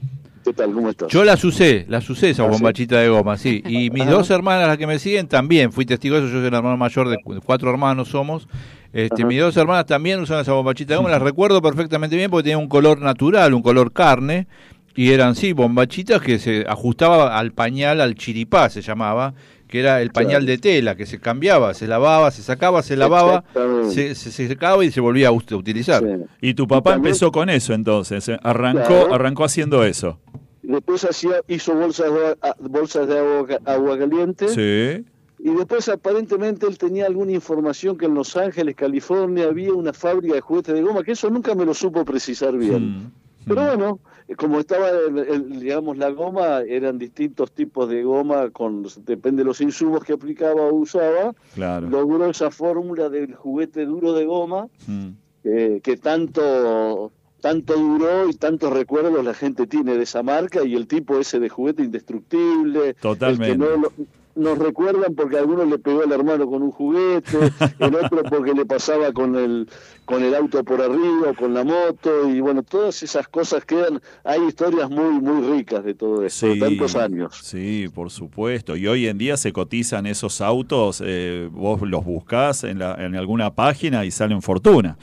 [0.43, 0.71] ¿Qué tal?
[0.73, 1.07] ¿Cómo estás?
[1.11, 2.53] Yo las usé, las usé esas Ah, ¿sí?
[2.53, 3.61] bombachitas de goma, sí.
[3.67, 4.11] Y mis Ajá.
[4.11, 5.71] dos hermanas, las que me siguen, también.
[5.71, 8.47] Fui testigo de eso, yo soy el hermano mayor de cu- cuatro hermanos somos.
[8.91, 9.27] Este, Ajá.
[9.27, 12.57] mis dos hermanas también usaban esa bombachita de goma, las recuerdo perfectamente bien porque tenía
[12.57, 14.47] un color natural, un color carne.
[14.95, 19.33] Y eran, sí, bombachitas que se ajustaba al pañal, al chiripá se llamaba,
[19.71, 20.45] que era el pañal Claro.
[20.45, 23.43] de tela, que se cambiaba, se lavaba, se sacaba, se lavaba,
[23.89, 26.03] se, se- se secaba y se volvía a utilizar.
[26.03, 26.25] Sí.
[26.49, 29.13] Y tu papá Y también- empezó con eso entonces, eh, arrancó, Claro.
[29.15, 30.19] arrancó haciendo eso.
[30.61, 34.47] Después hacía, hizo bolsas de, agua- ah, bolsas de agua, agua caliente.
[34.49, 35.05] Sí.
[35.43, 40.35] Y después aparentemente él tenía alguna información que en Los Ángeles, California, había una fábrica
[40.35, 42.97] de juguetes de goma, que eso nunca me lo supo precisar bien.
[42.97, 43.11] Mm.
[43.47, 48.49] Pero bueno, eh, como estaba, el- el- digamos, la goma, eran distintos tipos de goma,
[48.51, 51.89] con depende de los insumos que aplicaba o usaba, Claro.
[51.89, 55.09] logró esa fórmula del juguete duro de goma Mm.
[55.43, 57.11] eh, que tanto
[57.41, 61.39] tanto duró y tantos recuerdos la gente tiene de esa marca y el tipo ese
[61.39, 63.45] de juguete indestructible, Totalmente.
[63.45, 63.91] el que no lo-
[64.35, 67.37] nos recuerdan porque algunos le pegó al hermano con un juguete,
[67.79, 69.67] el otro porque le pasaba con el
[70.05, 74.41] con el auto por arriba, con la moto y bueno, todas esas cosas quedan, hay
[74.45, 77.39] historias muy muy ricas de todo esto, de tantos años.
[77.43, 78.75] Sí, por supuesto.
[78.75, 83.15] Y hoy en día se cotizan esos autos, eh, vos los buscás en, la- en
[83.15, 84.97] alguna página y salen fortuna.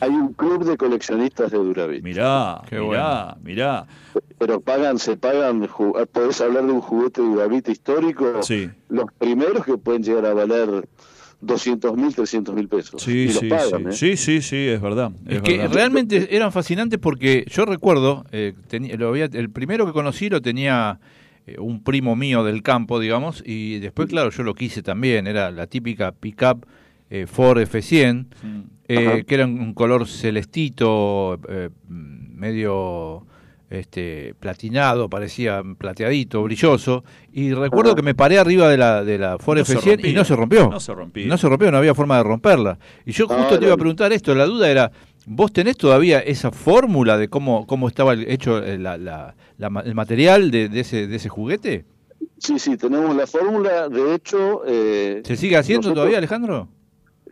[0.00, 2.02] Hay un club de coleccionistas de Duravit.
[2.02, 3.86] Mirá, Qué mirá, mirá.
[4.38, 5.68] Pero pagan, se pagan,
[6.12, 8.70] podés hablar de un juguete de Duravit histórico, Sí.
[8.88, 10.88] los primeros que pueden llegar a valer
[11.42, 13.02] 200 mil, 300 mil pesos.
[13.02, 14.08] Sí, y los sí, pagan, sí.
[14.10, 14.16] ¿eh?
[14.16, 15.12] sí, sí, sí, es verdad.
[15.26, 15.74] Es, es que verdad.
[15.74, 20.40] realmente eran fascinantes porque yo recuerdo, eh, tenía- lo había- el primero que conocí lo
[20.42, 20.98] tenía
[21.46, 25.50] eh, un primo mío del campo, digamos, y después, claro, yo lo quise también, era
[25.50, 26.66] la típica pickup
[27.08, 28.60] eh, Ford F100, Mm.
[28.94, 33.26] Eh, que era un color celestito, eh, medio
[33.68, 39.38] este platinado, parecía plateadito, brilloso, y recuerdo que me paré arriba de la, de la
[39.38, 40.68] Ford No se F100 y no se rompió.
[40.68, 41.26] No se rompía.
[41.28, 42.78] No se rompió, no había forma de romperla.
[43.06, 44.90] Y yo justo Ah, te iba a preguntar esto, la duda era,
[45.24, 49.82] ¿vos tenés todavía esa fórmula de cómo, cómo estaba hecho eh, la- la- la ma-
[49.82, 51.84] el material de, de ese, de ese juguete?
[52.38, 53.88] Sí, sí, tenemos la fórmula.
[53.88, 56.68] De hecho, eh, ¿Se sigue haciendo Nosotros- todavía, Alejandro?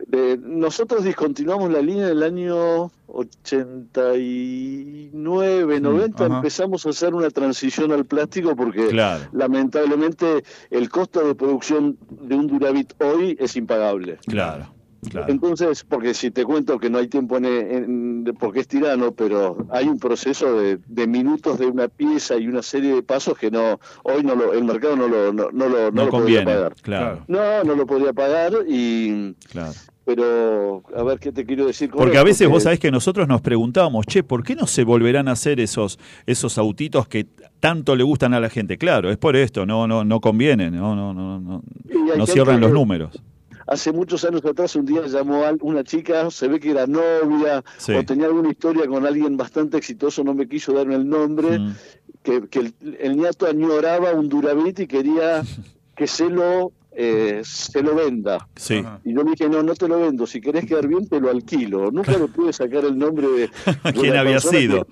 [0.07, 6.35] De- nosotros discontinuamos la línea en el año 89, 90, ajá.
[6.37, 9.25] empezamos a hacer una transición al plástico porque Claro.
[9.31, 14.17] lamentablemente el costo de producción de un Durabit hoy es impagable.
[14.27, 14.67] Claro,
[15.09, 15.31] claro.
[15.31, 19.87] Entonces, porque si te cuento que no hay tiempo en, porque es tirano, pero hay
[19.87, 23.79] un proceso de, de minutos de una pieza y una serie de pasos que no
[24.03, 26.45] hoy no lo, el mercado no lo no, no lo, no No lo podría conviene,
[26.45, 26.75] pagar.
[26.81, 29.73] claro, No, no lo podría pagar y claro.
[30.15, 33.27] Pero a ver qué te quiero decir con Porque a veces vos sabés que nosotros
[33.27, 37.27] nos preguntábamos, che, ¿por qué no se volverán a hacer esos, esos autitos que
[37.59, 38.79] tanto le gustan a la gente?
[38.79, 43.21] Claro, es por esto, no, no, no conviene, no, no, no, no, cierran los números.
[43.67, 47.63] Hace muchos años atrás un día llamó a una chica, se ve que era novia
[47.77, 47.93] Sí.
[47.93, 51.75] o tenía alguna historia con alguien bastante exitoso, no me quiso darme el nombre, Mm.
[52.23, 55.43] que, que el, el nieto añoraba un Duravit y quería
[55.95, 56.71] que se lo
[57.01, 58.45] eh, se lo venda.
[58.57, 58.83] Sí.
[59.05, 61.29] Y yo le dije, no, no te lo vendo, si querés quedar bien te lo
[61.29, 61.91] alquilo.
[61.91, 63.39] Nunca me pude sacar el nombre de...
[63.83, 64.85] de ¿Quién había sido?
[64.85, 64.91] que-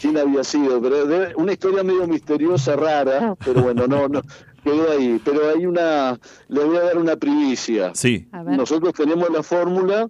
[0.00, 4.22] quién había sido, pero de- una historia medio misteriosa, rara, pero bueno, no, no,
[4.62, 5.20] quedó ahí.
[5.24, 6.18] Pero hay una,
[6.48, 7.92] le voy a dar una primicia.
[7.94, 8.28] Sí.
[8.32, 10.08] Nosotros tenemos la fórmula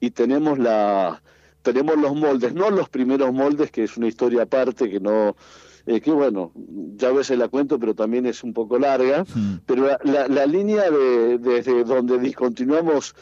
[0.00, 1.20] y tenemos la
[1.62, 5.36] tenemos los moldes, no los primeros moldes, que es una historia aparte que no
[5.88, 6.52] eh, que bueno,
[6.96, 9.54] ya a veces la cuento, pero también es un poco larga, Mm.
[9.66, 13.14] pero la, la- la línea de, desde donde discontinuamos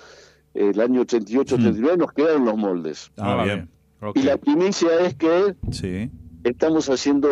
[0.54, 3.10] eh, el año 88-89 nos quedan los moldes.
[3.18, 3.70] ah, bien.
[4.14, 6.10] Y la primicia es que sí,
[6.44, 7.28] estamos haciendo,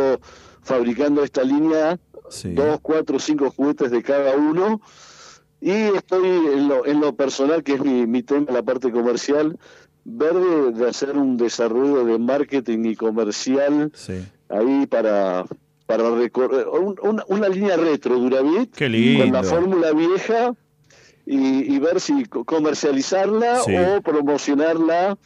[0.63, 1.99] fabricando esta línea
[2.31, 2.53] sí.
[2.55, 4.81] dos, cuatro, cinco juguetes de cada uno.
[5.61, 9.59] Y estoy en lo, en lo personal, que es mi, mi tema, la parte comercial,
[10.05, 14.25] ver de, de hacer un desarrollo de marketing y comercial Sí.
[14.59, 15.45] Ahí para
[15.87, 19.25] para recorrer un- una, una línea retro Duravit Qué lindo.
[19.25, 20.55] con la fórmula vieja
[21.27, 23.75] y, y ver si co- comercializarla Sí.
[23.77, 25.19] o promocionarla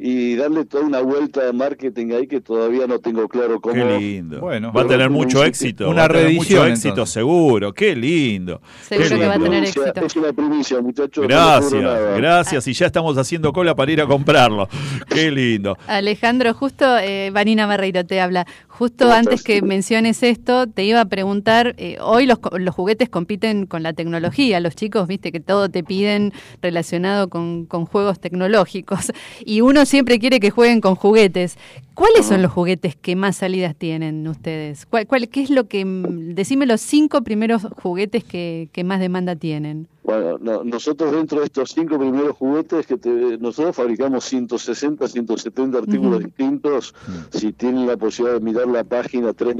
[0.00, 3.98] y darle toda una vuelta de marketing ahí que todavía no tengo claro cómo Qué
[3.98, 4.40] lindo.
[4.40, 4.72] Bueno.
[4.72, 5.90] va a tener mucho éxito.
[5.90, 7.14] Una reedición, mucho éxito, entonces.
[7.14, 7.72] seguro.
[7.72, 8.60] Qué lindo.
[8.82, 10.06] Seguro Qué que va a tener éxito.
[10.06, 11.26] Es una primicia, muchachos.
[11.26, 12.68] Gracias, gracias.
[12.68, 14.68] Y ya estamos haciendo cola para ir a comprarlo.
[15.08, 15.76] Qué lindo.
[15.88, 18.46] Alejandro, justo eh, Vanina Barreiro te habla.
[18.78, 23.08] Justo ¿Cómo antes que menciones esto, te iba a preguntar, eh, hoy los, los juguetes
[23.08, 28.20] compiten con la tecnología, los chicos, viste que todo te piden relacionado con, con juegos
[28.20, 29.10] tecnológicos
[29.44, 31.58] y uno siempre quiere que jueguen con juguetes.
[31.94, 34.86] ¿Cuáles son los juguetes que más salidas tienen ustedes?
[34.86, 39.00] ¿Cuál, cuál- ¿Qué es lo que, mm, decime los cinco primeros juguetes que, que más
[39.00, 39.88] demanda tienen?
[40.08, 45.76] Bueno, no, nosotros dentro de estos cinco primeros juguetes que te- nosotros fabricamos 160, 170
[45.76, 46.24] artículos Ujú.
[46.28, 46.94] distintos.
[47.28, 49.52] Si tienen la posibilidad de mirar la página Sí, sí.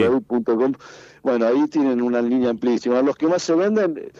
[0.00, 0.72] www.duravit.com,
[1.22, 3.00] bueno, ahí tienen una línea amplísima.
[3.02, 4.10] Los que más se venden,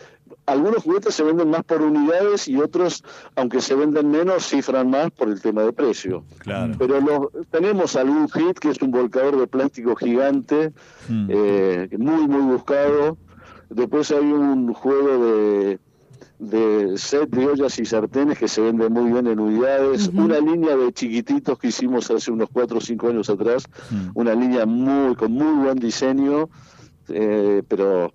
[0.46, 3.02] algunos juguetes se venden más por unidades y otros,
[3.34, 6.22] aunque se venden menos, cifran más por el tema de precio.
[6.38, 6.74] Claro.
[6.78, 10.72] Pero los, tenemos algún hit que es un volcador de plástico gigante,
[11.08, 11.26] Mm.
[11.28, 13.18] eh, muy, muy buscado.
[13.74, 15.78] Después hay un juego de,
[16.38, 20.10] de set de ollas y sartenes que se vende muy bien en unidades.
[20.14, 23.64] Una línea de chiquititos que hicimos hace unos 4 o 5 años atrás.
[23.90, 24.10] Mm.
[24.14, 26.48] Una línea muy con muy buen diseño,
[27.08, 28.12] eh, pero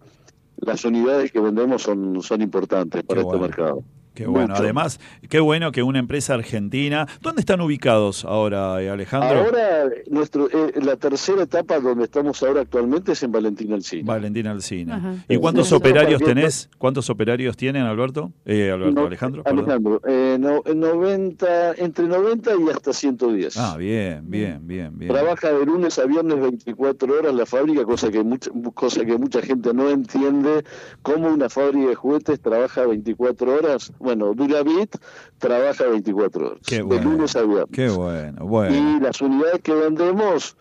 [0.57, 3.47] las unidades que vendemos son, son importantes para Qué este bueno.
[3.47, 3.83] mercado.
[4.19, 4.49] Qué bueno.
[4.49, 4.63] Mucho.
[4.63, 4.99] Además,
[5.29, 7.07] qué bueno que una empresa argentina.
[7.21, 9.39] ¿Dónde están ubicados ahora, eh, Alejandro?
[9.45, 14.03] Ahora, nuestro, eh, la tercera etapa donde estamos ahora actualmente es en Valentín Alcina.
[14.05, 14.95] Valentina Alcina.
[14.97, 15.15] Ajá.
[15.29, 16.69] ¿Y cuántos Sí, operarios tenés?
[16.77, 18.33] ¿Cuántos operarios tienen, Alberto?
[18.43, 19.43] Eh, Alberto, No, Alejandro.
[19.43, 19.59] perdón.
[19.59, 23.55] Alejandro, eh, no, en 90, entre 90 y hasta 110.
[23.55, 25.13] Ah, bien, bien, bien, bien.
[25.13, 29.41] Trabaja de lunes a viernes 24 horas la fábrica, cosa que mucha, cosa que mucha
[29.41, 30.65] gente no entiende.
[31.03, 33.93] ¿Cómo una fábrica de juguetes trabaja 24 horas?
[33.99, 34.95] Bueno, Duravit
[35.37, 37.11] trabaja 24 horas, Qué de bueno.
[37.11, 37.69] lunes a viernes.
[37.71, 38.75] Qué bueno, bueno.
[38.75, 40.55] Y las unidades que vendemos,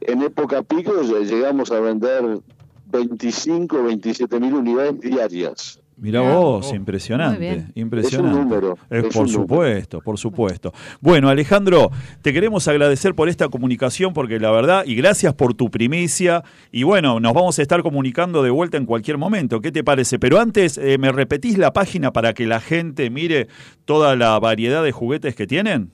[0.00, 2.40] en época pico llegamos a vender
[2.86, 5.81] 25, 27 mil unidades diarias.
[5.96, 6.74] Mirá Ah, vos, oh.
[6.74, 8.30] Impresionante, impresionante.
[8.32, 9.42] Es un número, Es es por un número.
[9.42, 10.72] supuesto, por supuesto.
[11.00, 11.90] Bueno, Alejandro,
[12.22, 16.82] te queremos agradecer por esta comunicación porque la verdad, y gracias por tu primicia, y
[16.82, 20.18] bueno, nos vamos a estar comunicando de vuelta en cualquier momento, ¿qué te parece?
[20.18, 23.46] Pero antes, eh, ¿me repetís la página para que la gente mire
[23.84, 25.90] toda la variedad de juguetes que tienen?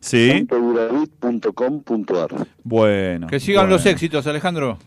[0.00, 0.46] Sí.
[0.50, 3.26] www.duravit.com.ar Bueno.
[3.26, 3.76] Que sigan bueno.
[3.76, 4.78] los éxitos, Alejandro.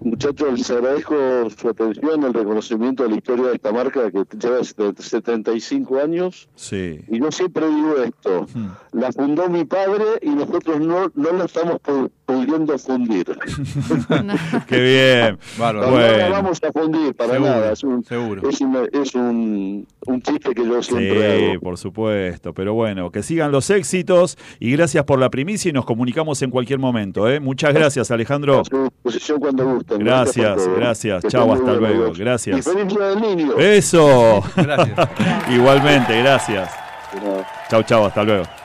[0.00, 1.14] Muchachos, les agradezco
[1.50, 6.48] su atención, el reconocimiento de la historia de esta marca que lleva set- 75 años.
[6.54, 7.00] Sí.
[7.08, 8.46] Y yo siempre digo esto,
[8.92, 11.78] la fundó mi padre y nosotros no, no la estamos
[12.46, 13.24] pudiendo fundir.
[14.66, 15.38] Qué bien.
[15.58, 15.86] Bárbaro.
[15.90, 16.30] No Bueno.
[16.30, 18.48] vamos a fundir para Seguro, nada, es, un, seguro.
[18.48, 21.60] es, una- es un, un chiste que yo siempre Sí, hago.
[21.60, 22.52] por supuesto.
[22.54, 26.50] Pero bueno, que sigan los éxitos y gracias por la primicia y nos comunicamos en
[26.50, 27.28] cualquier momento.
[27.30, 27.40] ¿eh?
[27.40, 28.60] Muchas gracias, Alejandro.
[28.60, 29.98] A su disposición cuando gusten.
[29.98, 31.22] Gracias, gracias.
[31.22, 32.12] Que Chao, hasta luego.
[32.16, 32.58] Gracias.
[32.58, 33.56] Y feliz día del niño.
[33.58, 34.42] Eso.
[34.56, 35.08] Gracias.
[35.50, 36.70] Igualmente, gracias.
[37.22, 37.44] No.
[37.70, 38.61] Chau, chau, hasta luego.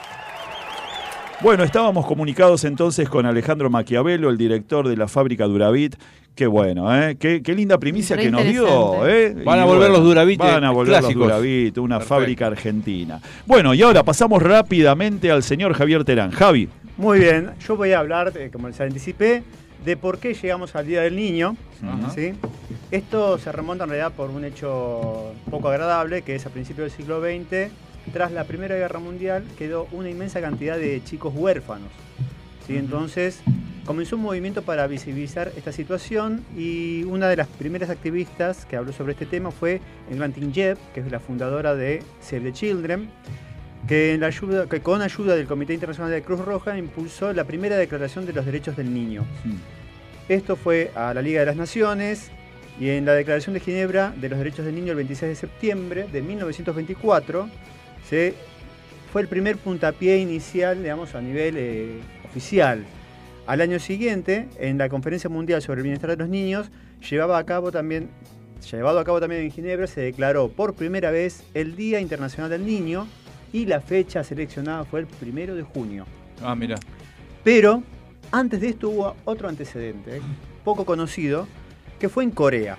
[1.40, 5.94] Bueno, estábamos comunicados entonces con Alejandro Maquiavelo, el director de la fábrica Duravit.
[6.34, 7.16] Qué bueno, ¿eh?
[7.16, 9.36] Qué, qué linda primicia Re que nos dio, ¿eh?
[9.44, 11.14] Van a Y volver los Duravit, Van a eh, volver los.
[11.14, 12.14] Duravit, una Perfecto.
[12.14, 13.20] fábrica argentina.
[13.46, 16.32] Bueno, y ahora pasamos rápidamente al señor Javier Terán.
[16.32, 16.68] Javi.
[16.96, 19.44] Muy bien, yo voy a hablar, eh, como les anticipé,
[19.84, 21.56] de por qué llegamos al Día del Niño.
[22.16, 22.32] ¿sí?
[22.90, 26.96] Esto se remonta en realidad por un hecho poco agradable, que es a principios del
[26.96, 27.70] siglo XX,
[28.08, 31.90] tras la Primera Guerra Mundial, quedó una inmensa cantidad de chicos huérfanos.
[32.66, 32.76] ¿sí?
[32.76, 33.40] Entonces
[33.84, 38.92] comenzó un movimiento para visibilizar esta situación y una de las primeras activistas que habló
[38.92, 39.80] sobre este tema fue
[40.10, 43.08] Englantin Jeb, que es la fundadora de Save the Children,
[43.88, 47.44] que, en la ayuda, que con ayuda del Comité Internacional de Cruz Roja impulsó la
[47.44, 49.24] primera declaración de los derechos del niño.
[50.28, 52.30] Esto fue a la Liga de las Naciones
[52.78, 56.06] y en la Declaración de Ginebra de los Derechos del Niño el 26 de septiembre
[56.12, 57.48] de 1924
[59.12, 62.84] fue el primer puntapié inicial, digamos, a nivel eh, oficial.
[63.46, 66.70] Al año siguiente, en la Conferencia Mundial sobre el Bienestar de los Niños,
[67.08, 68.10] llevaba a cabo también,
[68.70, 72.66] llevado a cabo también en Ginebra, se declaró por primera vez el Día Internacional del
[72.66, 73.06] Niño
[73.52, 76.04] y la fecha seleccionada fue el primero de junio.
[76.42, 76.76] Ah, mira.
[77.42, 77.82] Pero
[78.30, 80.20] antes de esto hubo otro antecedente, eh,
[80.64, 81.48] poco conocido,
[81.98, 82.76] que fue en Corea.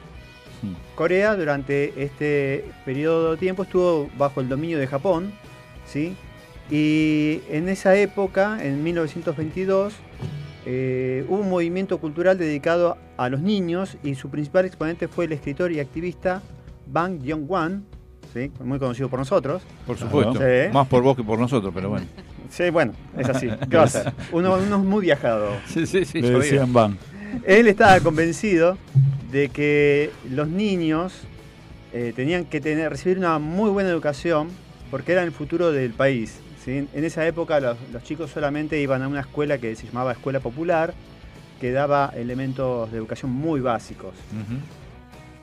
[0.95, 5.32] Corea durante este periodo de tiempo estuvo bajo el dominio de Japón,
[5.86, 6.16] ¿sí?
[6.70, 9.93] Y en esa época, en 1922,
[10.66, 15.32] eh, hubo un movimiento cultural dedicado a los niños y su principal exponente fue el
[15.32, 16.41] escritor y activista
[16.86, 17.86] Bang Yong-wan,
[18.34, 18.51] ¿sí?
[18.64, 19.64] muy conocido por nosotros.
[19.88, 20.34] Por supuesto.
[20.34, 20.72] Sí.
[20.72, 22.05] Más por vos que por nosotros, pero bueno.
[22.49, 23.47] Sí, bueno, es así.
[23.70, 24.14] ¿Qué va a hacer?
[24.32, 25.49] Uno, uno es muy viajado.
[25.68, 26.22] Sí, sí, sí.
[26.22, 26.97] Le decían van.
[27.45, 28.77] Él estaba convencido
[29.32, 31.13] de que los niños
[31.93, 34.49] eh, tenían que tener, recibir una muy buena educación
[34.91, 36.39] porque eran el futuro del país.
[36.63, 36.88] ¿sí?
[36.93, 40.39] En esa época los, los chicos solamente iban a una escuela que se llamaba Escuela
[40.39, 40.93] Popular,
[41.59, 44.13] que daba elementos de educación muy básicos.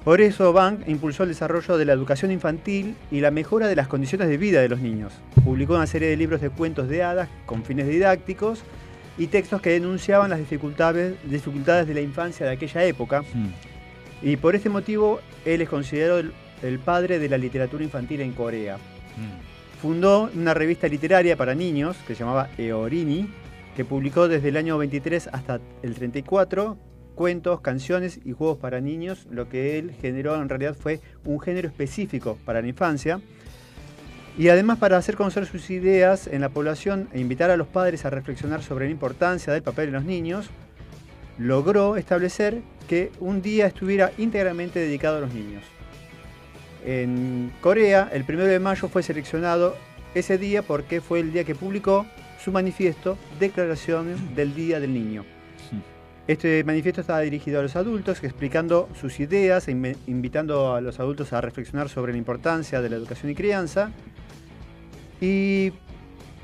[0.05, 3.89] Por eso Bank impulsó el desarrollo de la educación infantil y la mejora de las
[3.89, 5.12] condiciones de vida de los niños.
[5.45, 8.62] Publicó una serie de libros de cuentos de hadas con fines didácticos
[9.19, 13.23] y textos que denunciaban las dificultades, dificultades de la infancia de aquella época.
[14.23, 18.33] Y por este motivo él es considerado el, el padre de la literatura infantil en
[18.33, 18.77] Corea.
[18.77, 19.81] Mm.
[19.81, 23.29] Fundó una revista literaria para niños que se llamaba Eorini,
[23.77, 26.79] que publicó desde el año 23 hasta el 34
[27.17, 29.27] cuentos, canciones y juegos para niños.
[29.31, 33.21] Lo que él generó en realidad fue un género específico para la infancia.
[34.39, 38.05] Y además para hacer conocer sus ideas en la población e invitar a los padres
[38.05, 40.51] a reflexionar sobre la importancia del papel de los niños,
[41.39, 45.64] logró establecer que un día estuviera íntegramente dedicado a los niños.
[46.84, 49.74] En Corea, el 1 de mayo fue seleccionado
[50.14, 52.07] ese día porque fue el día que publicó
[52.39, 55.24] su manifiesto Declaración del Día del Niño.
[56.28, 61.32] Este manifiesto estaba dirigido a los adultos, explicando sus ideas e invitando a los adultos
[61.32, 63.93] a reflexionar sobre la importancia de la educación y crianza.
[65.21, 65.73] Y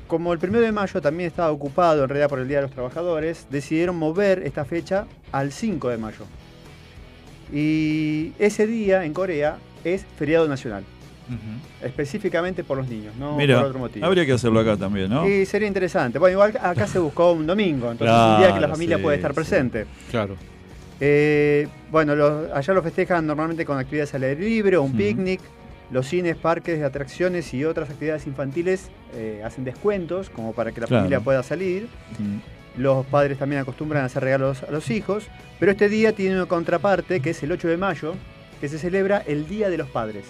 [0.07, 2.71] como el 1 de mayo también estaba ocupado en realidad por el Día de los
[2.71, 6.25] Trabajadores, decidieron mover esta fecha al 5 de mayo.
[7.51, 10.83] Y ese día en Corea es feriado nacional,
[11.81, 14.05] específicamente por los niños, no Mira, por otro motivo.
[14.05, 15.27] habría que hacerlo acá también, ¿no?
[15.27, 16.17] Y sería interesante.
[16.19, 19.03] Bueno, igual acá se buscó un domingo, entonces un día que la Claro, familia sí,
[19.03, 19.35] puede estar sí.
[19.35, 19.85] presente.
[20.09, 20.35] Claro.
[20.99, 25.41] Eh, bueno, los- allá lo festejan normalmente con actividades al aire libre, un picnic.
[25.93, 30.81] Los cines, parques de atracciones y otras actividades infantiles eh, hacen descuentos como para que
[30.81, 31.01] la Claro.
[31.03, 31.87] familia pueda salir.
[32.17, 32.81] Mm.
[32.81, 35.25] Los padres también acostumbran a hacer regalos a los hijos.
[35.59, 38.15] Pero este día tiene una contraparte que es el 8 de mayo,
[38.59, 40.25] que se celebra el Día de los Padres.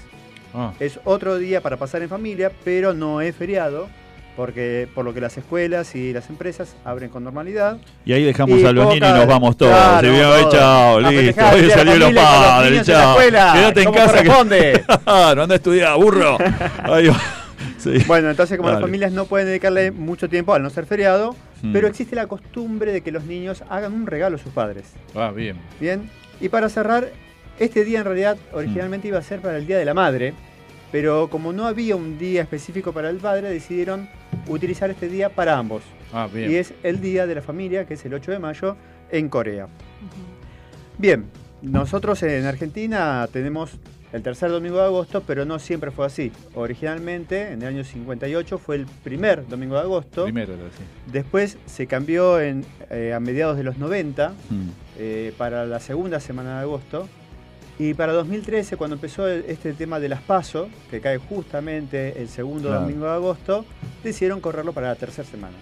[0.53, 3.87] Ah, Es otro día para pasar en familia, pero no es feriado,
[4.35, 7.77] porque por lo que las escuelas y las empresas abren con normalidad.
[8.05, 9.71] Y ahí dejamos Y a los niños y nos vamos todos.
[9.71, 11.41] Claro, Se vio, chao, listo.
[11.53, 13.17] Hoy salieron los padres, chao.
[13.17, 14.23] Quédate en casa.
[14.23, 14.83] que-.
[15.03, 16.37] Claro, anda a estudiar, burro.
[16.83, 17.19] Ahí va.
[17.77, 17.97] Sí.
[18.07, 21.71] Bueno, entonces como las familias no pueden dedicarle mucho tiempo al no ser feriado, Mm.
[21.71, 24.83] pero existe la costumbre de que los niños hagan un regalo a sus padres.
[25.15, 25.55] Ah, bien.
[25.79, 26.09] Bien,
[26.41, 27.09] y para cerrar,
[27.57, 30.33] este día en realidad originalmente iba a ser para el Día de la Madre,
[30.93, 34.07] pero como no había un día específico para el padre, decidieron
[34.47, 35.81] utilizar este día para ambos.
[36.13, 36.51] Ah, bien.
[36.51, 38.77] Y es el Día de la Familia, que es el 8 de mayo,
[39.11, 39.67] en Corea.
[40.97, 41.25] Bien,
[41.61, 43.71] nosotros en Argentina tenemos
[44.11, 46.31] el tercer domingo de agosto, pero no siempre fue así.
[46.53, 50.25] Originalmente, en el año 58, fue el primer domingo de agosto.
[50.25, 50.83] Primero, era así.
[51.11, 54.69] Después se cambió en, eh, a mediados de los 90 Mm.
[54.99, 57.09] eh, para la segunda semana de agosto.
[57.79, 62.69] Y para 2013, cuando empezó este tema de las PASO, que cae justamente el segundo
[62.69, 62.81] Claro.
[62.83, 63.65] domingo de agosto,
[64.03, 65.55] decidieron correrlo para la tercera semana.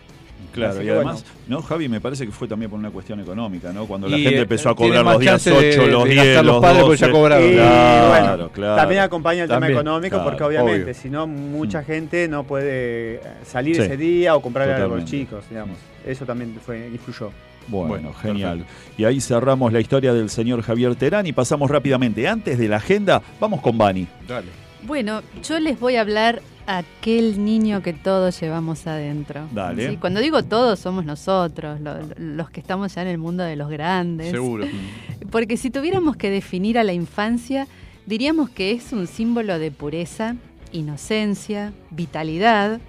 [0.51, 1.87] Claro, Así y además, ¿no, Javi?
[1.87, 3.85] Me parece que fue también por una cuestión económica, ¿no?
[3.85, 6.09] Cuando la Y, gente eh, empezó a cobrar los días chance de- 8, los de
[6.09, 7.17] 10, gastar los padres porque ya 12.
[7.19, 7.47] cobraron.
[7.49, 8.07] Y Claro,
[8.37, 8.75] bueno, claro.
[8.75, 11.85] también acompaña el tema económico, claro, porque obviamente, si no, mucha Mm.
[11.85, 15.77] gente no puede eh, salir Sí, ese día o comprar algo a los chicos, digamos.
[16.05, 17.31] Eso también fue, influyó.
[17.67, 18.65] Bueno, Bueno, genial.
[18.97, 22.27] Y ahí cerramos la historia del señor Javier Terán y pasamos rápidamente.
[22.27, 24.07] Antes de la agenda, vamos con Bani.
[24.27, 24.47] Dale.
[24.83, 29.41] Bueno, yo les voy a hablar a aquel niño que todos llevamos adentro.
[29.53, 29.89] Dale.
[29.91, 29.97] ¿sí?
[29.97, 33.69] Cuando digo todos, somos nosotros, lo- los que estamos ya en el mundo de los
[33.69, 34.31] grandes.
[34.31, 34.65] Seguro.
[35.31, 37.67] Porque si tuviéramos que definir a la infancia,
[38.05, 40.35] diríamos que es un símbolo de pureza,
[40.71, 42.79] inocencia, vitalidad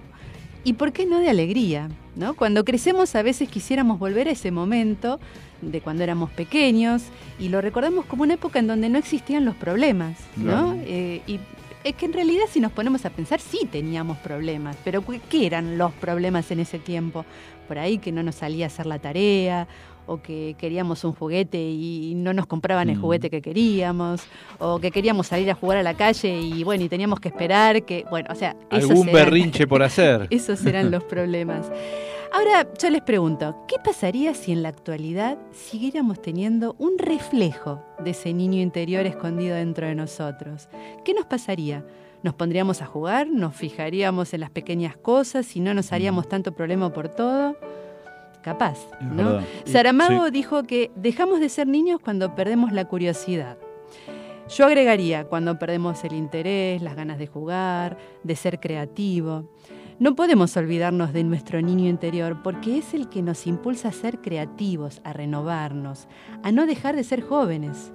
[0.65, 1.89] y, ¿por qué no, de alegría?
[2.17, 2.35] ¿no?
[2.35, 5.19] Cuando crecemos a veces quisiéramos volver a ese momento
[5.63, 7.03] de cuando éramos pequeños
[7.39, 10.45] y lo recordamos como una época en donde no existían los problemas, ¿no?
[10.75, 10.77] Claro.
[10.85, 11.41] Eh, y
[11.85, 15.47] es que en realidad si nos ponemos a pensar sí teníamos problemas, pero ¿qué- ¿qué
[15.47, 17.25] eran los problemas en ese tiempo?
[17.67, 19.67] Por ahí que no nos salía a hacer la tarea
[20.07, 23.01] o que queríamos un juguete y no nos compraban el Mm.
[23.01, 24.23] juguete que queríamos,
[24.59, 27.85] o que queríamos salir a jugar a la calle y bueno, y teníamos que esperar
[27.85, 30.27] que, bueno, o sea, Algún eran- berrinche por hacer.
[30.31, 31.71] esos eran los problemas.
[32.35, 38.11] Ahora yo les pregunto, ¿qué pasaría si en la actualidad siguiéramos teniendo un reflejo de
[38.13, 40.69] ese niño interior escondido dentro de nosotros?
[41.05, 41.85] ¿Qué nos pasaría?
[42.23, 43.27] ¿Nos pondríamos a jugar?
[43.29, 47.55] ¿Nos fijaríamos en las pequeñas cosas y no nos haríamos tanto problema por todo?
[48.43, 49.41] Capaz, ¿no?
[49.65, 50.31] Saramago Sí.
[50.33, 53.57] dijo que dejamos de ser niños cuando perdemos la curiosidad.
[54.49, 59.49] Yo agregaría cuando perdemos el interés, las ganas de jugar, de ser creativo.
[59.99, 64.21] No podemos olvidarnos de nuestro niño interior porque es el que nos impulsa a ser
[64.21, 66.09] creativos, a renovarnos,
[66.43, 67.93] a no dejar de ser jóvenes.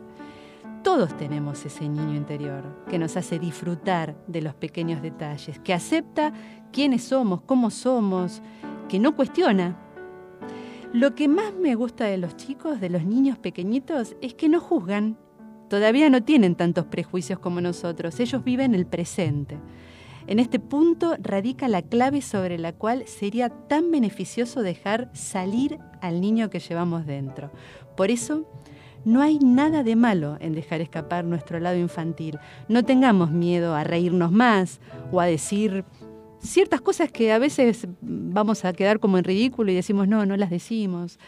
[0.84, 6.32] Todos tenemos ese niño interior que nos hace disfrutar de los pequeños detalles, que acepta
[6.72, 8.41] quiénes somos, cómo somos,
[8.88, 9.76] que no cuestiona.
[10.94, 14.62] Lo que más me gusta de los chicos, de los niños pequeñitos, es que no
[14.62, 15.18] juzgan.
[15.70, 19.58] Todavía no tienen tantos prejuicios como nosotros, ellos viven el presente.
[20.28, 26.22] En este punto radica la clave sobre la cual sería tan beneficioso dejar salir al
[26.22, 27.52] niño que llevamos dentro.
[27.98, 28.50] Por eso,
[29.04, 32.40] no hay nada de malo en dejar escapar nuestro lado infantil.
[32.70, 34.80] No tengamos miedo a reírnos más
[35.12, 35.86] o a decir
[36.40, 40.38] ciertas cosas que a veces vamos a quedar como en ridículo y decimos, no, no
[40.38, 41.20] las decimos.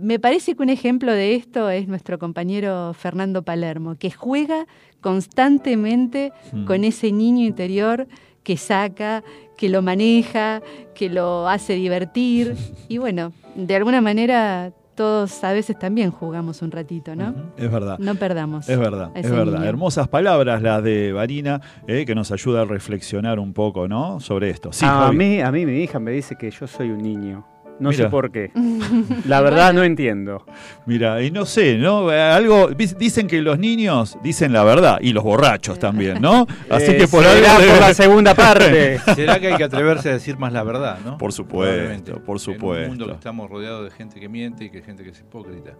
[0.00, 4.66] Me parece que un ejemplo de esto es nuestro compañero Fernando Palermo, que juega
[5.00, 6.64] constantemente Mm.
[6.64, 8.06] con ese niño interior
[8.42, 9.22] que saca,
[9.56, 10.62] que lo maneja,
[10.94, 12.54] que lo hace divertir.
[12.88, 17.32] Y bueno, de alguna manera todos a veces también jugamos un ratito, ¿no?
[17.56, 18.00] Es verdad.
[18.00, 18.68] No perdamos.
[18.68, 19.60] Es verdad, a es verdad.
[19.60, 19.64] niño.
[19.64, 24.18] Hermosas palabras las de Varina, eh, que nos ayuda a reflexionar un poco, ¿no?
[24.18, 24.72] Sobre esto.
[24.72, 25.16] Sí, a, Javi.
[25.16, 27.46] mí, a mí mi hija me dice que yo soy un niño.
[27.80, 28.04] No Mira.
[28.04, 28.50] sé por qué.
[29.26, 30.44] La verdad no entiendo.
[30.86, 32.12] Mira, y no sé, ¿no?
[32.12, 36.46] Eh, Algo, dicen que los niños dicen la verdad, y los borrachos también, ¿no?
[36.70, 37.70] Así Eh, que por será algo.
[37.72, 38.98] por la segunda parte.
[39.14, 41.18] ¿Será que hay que atreverse a decir más la verdad, no?
[41.18, 42.88] Por supuesto, por En un supuesto.
[42.88, 45.72] mundo que estamos rodeados de gente que miente y que gente que es hipócrita.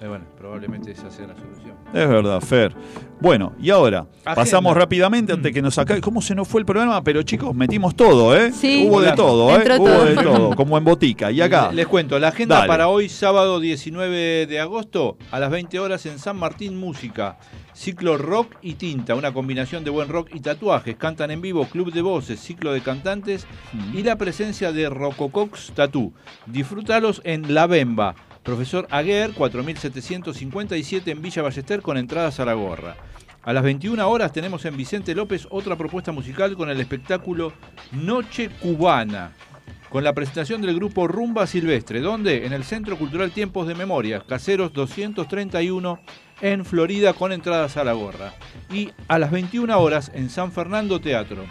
[0.00, 1.74] Eh, bueno, probablemente esa sea la solución.
[1.92, 2.72] Es verdad, Fer.
[3.20, 4.34] Bueno, y ahora, Agenda.
[4.36, 6.00] pasamos rápidamente antes que nos acabe.
[6.00, 7.02] ¿Cómo se nos fue el programa?
[7.02, 8.52] Pero chicos, metimos todo, ¿eh?
[8.52, 8.86] Sí.
[8.88, 9.56] Hubo de todo, ¿eh?
[9.56, 10.04] Entró Hubo todo.
[10.04, 11.32] de todo, como en botica.
[11.32, 11.72] Y acá.
[11.72, 12.68] Les cuento, la agenda Dale.
[12.68, 17.36] para hoy, sábado 19 de agosto, a las 20 horas en San Martín Música.
[17.74, 20.96] Ciclo rock y tinta, una combinación de buen rock y tatuajes.
[20.96, 23.46] Cantan en vivo Club de Voces, ciclo de cantantes
[23.94, 26.12] y la presencia de Rococox Tatú.
[26.46, 28.14] Disfrútalos en La Bemba.
[28.48, 32.96] Profesor Aguer, 4757 en Villa Ballester con entradas a la gorra.
[33.42, 37.52] A las 21 horas tenemos en Vicente López otra propuesta musical con el espectáculo
[37.92, 39.32] Noche Cubana
[39.90, 44.22] con la presentación del grupo Rumba Silvestre, donde en el Centro Cultural Tiempos de Memoria,
[44.26, 46.00] Caseros 231
[46.40, 48.32] en Florida con entradas a la gorra.
[48.72, 51.44] Y a las 21 horas en San Fernando Teatro.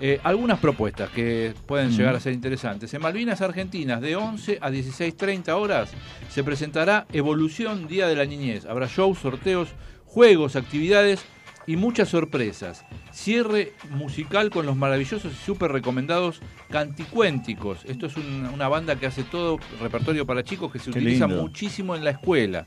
[0.00, 2.92] eh, algunas propuestas que pueden llegar a ser interesantes.
[2.94, 5.90] En Malvinas Argentinas, de 11 a 16.30 horas,
[6.30, 8.64] se presentará Evolución Día de la Niñez.
[8.64, 9.68] Habrá shows, sorteos,
[10.06, 11.24] juegos, actividades
[11.66, 12.84] y muchas sorpresas.
[13.12, 16.40] Cierre musical con los maravillosos y súper recomendados
[16.70, 17.84] Canticuénticos.
[17.84, 21.26] Esto es un- una banda que hace todo repertorio para chicos que se Qué utiliza
[21.26, 21.42] lindo.
[21.42, 22.66] muchísimo en la escuela.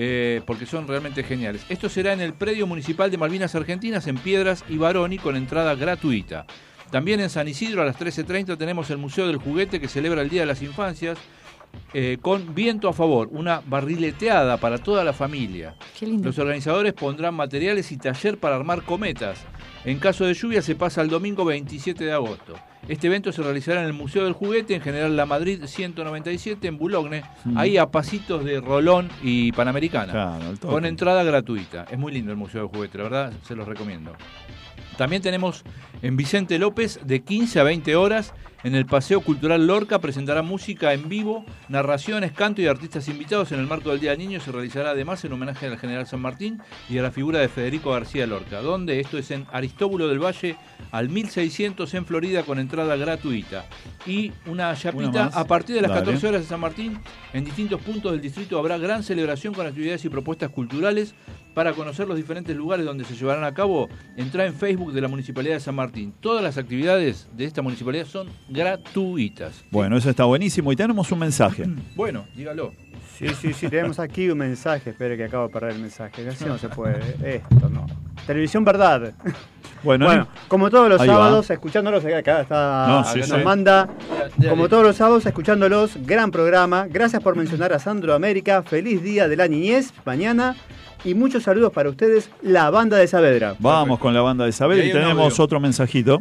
[0.00, 1.66] Eh, porque son realmente geniales.
[1.68, 5.74] Esto será en el predio municipal de Malvinas Argentinas en Piedras y Baroni con entrada
[5.74, 6.46] gratuita.
[6.92, 10.28] También en San Isidro a las 13.30 tenemos el Museo del Juguete que celebra el
[10.28, 11.18] Día de las Infancias
[11.94, 15.74] eh, con Viento a Favor, una barrileteada para toda la familia.
[15.98, 16.28] Qué lindo.
[16.28, 19.38] Los organizadores pondrán materiales y taller para armar cometas.
[19.84, 22.54] En caso de lluvia se pasa el domingo 27 de agosto.
[22.88, 26.78] Este evento se realizará en el Museo del Juguete, en General La Madrid 197, en
[26.78, 27.22] Boulogne,
[27.56, 31.84] ahí a pasitos de Rolón y Panamericana, Claro, con entrada gratuita.
[31.90, 34.12] Es muy lindo el Museo del Juguete, la verdad se los recomiendo.
[34.98, 35.62] También tenemos
[36.02, 38.34] en Vicente López de 15 a 20 horas
[38.64, 43.60] en el Paseo Cultural Lorca presentará música en vivo, narraciones, canto y artistas invitados en
[43.60, 44.40] el marco del Día del Niño.
[44.40, 47.92] Se realizará además en homenaje al general San Martín y a la figura de Federico
[47.92, 50.56] García Lorca, donde esto es en Aristóbulo del Valle
[50.90, 53.64] al 1600 en Florida con entrada gratuita.
[54.06, 56.06] Y una chapita a partir de las Dale.
[56.06, 56.98] 14 horas de San Martín
[57.32, 61.14] en distintos puntos del distrito habrá gran celebración con actividades y propuestas culturales
[61.58, 65.08] para conocer los diferentes lugares donde se llevarán a cabo, entra en Facebook de la
[65.08, 66.14] Municipalidad de San Martín.
[66.20, 69.64] Todas las actividades de esta municipalidad son gratuitas.
[69.72, 70.70] Bueno, eso está buenísimo.
[70.70, 71.64] Y tenemos un mensaje.
[71.96, 72.74] Bueno, dígalo.
[73.18, 74.90] Sí, sí, sí, tenemos aquí un mensaje.
[74.90, 76.28] Espere que acabo de perder el mensaje.
[76.28, 77.00] Así no se puede.
[77.24, 77.86] Esto no.
[78.24, 79.14] Televisión Verdad.
[79.82, 81.14] Bueno, Bueno, como todos los Ahí va.
[81.14, 83.44] sábados, escuchándolos, acá, está, No, sí, nos sí.
[83.44, 83.88] manda,
[84.48, 86.86] como todos los sábados, escuchándolos, gran programa.
[86.88, 88.62] Gracias por mencionar a Sandro América.
[88.62, 90.54] Feliz Día de la Niñez mañana.
[91.04, 93.54] Y muchos saludos para ustedes, la banda de Saavedra.
[93.58, 95.44] Vamos con la banda de Y hay y tenemos audio.
[95.44, 96.20] otro mensajito.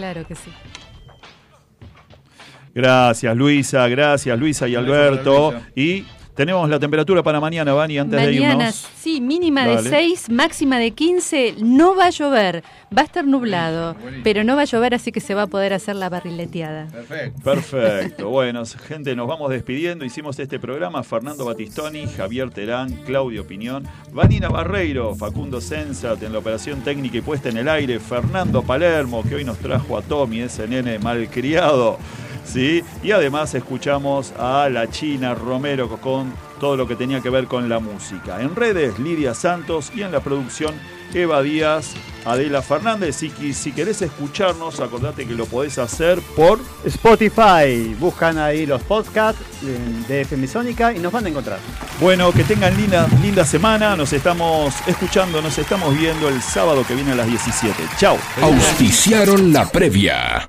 [0.00, 0.50] Claro que sí.
[2.74, 3.86] Gracias, Luisa.
[3.86, 5.52] Gracias, Luisa y Alberto.
[5.52, 5.68] Luisa.
[5.76, 6.06] Y
[6.40, 8.88] tenemos la temperatura para mañana, Vani, antes de Mañana, irnos.
[8.96, 9.90] sí, mínima de Dale.
[9.90, 11.56] 6, máxima de 15.
[11.60, 12.64] No va a llover,
[12.96, 14.24] va a estar nublado, Buenísimo.
[14.24, 16.86] pero no va a llover, así que se va a poder hacer la barrileteada.
[16.86, 17.42] Perfecto.
[17.44, 18.28] Perfecto.
[18.30, 20.02] Bueno, gente, nos vamos despidiendo.
[20.02, 21.02] Hicimos este programa.
[21.02, 27.20] Fernando Batistoni, Javier Terán, Claudio Piñón, Vanina Barreiro, Facundo Sensat en la operación técnica y
[27.20, 31.98] puesta en el aire, Fernando Palermo, que hoy nos trajo a Tommy, ese nene malcriado.
[32.52, 32.82] ¿Sí?
[33.02, 37.68] Y además escuchamos a la China Romero con todo lo que tenía que ver con
[37.68, 38.40] la música.
[38.42, 40.74] En redes, Lidia Santos y en la producción,
[41.14, 41.94] Eva Díaz,
[42.26, 43.22] Adela Fernández.
[43.22, 48.82] Y que si querés escucharnos, acordate que lo podés hacer por Spotify, buscan ahí los
[48.82, 49.40] podcasts
[50.06, 51.58] de- FM Sónica y nos van a encontrar.
[51.98, 53.96] Bueno, que tengan linda, linda semana.
[53.96, 57.74] Nos estamos escuchando, nos estamos viendo el sábado que viene a las 17.
[57.98, 58.18] Chao.
[58.42, 60.48] Auspiciaron la previa.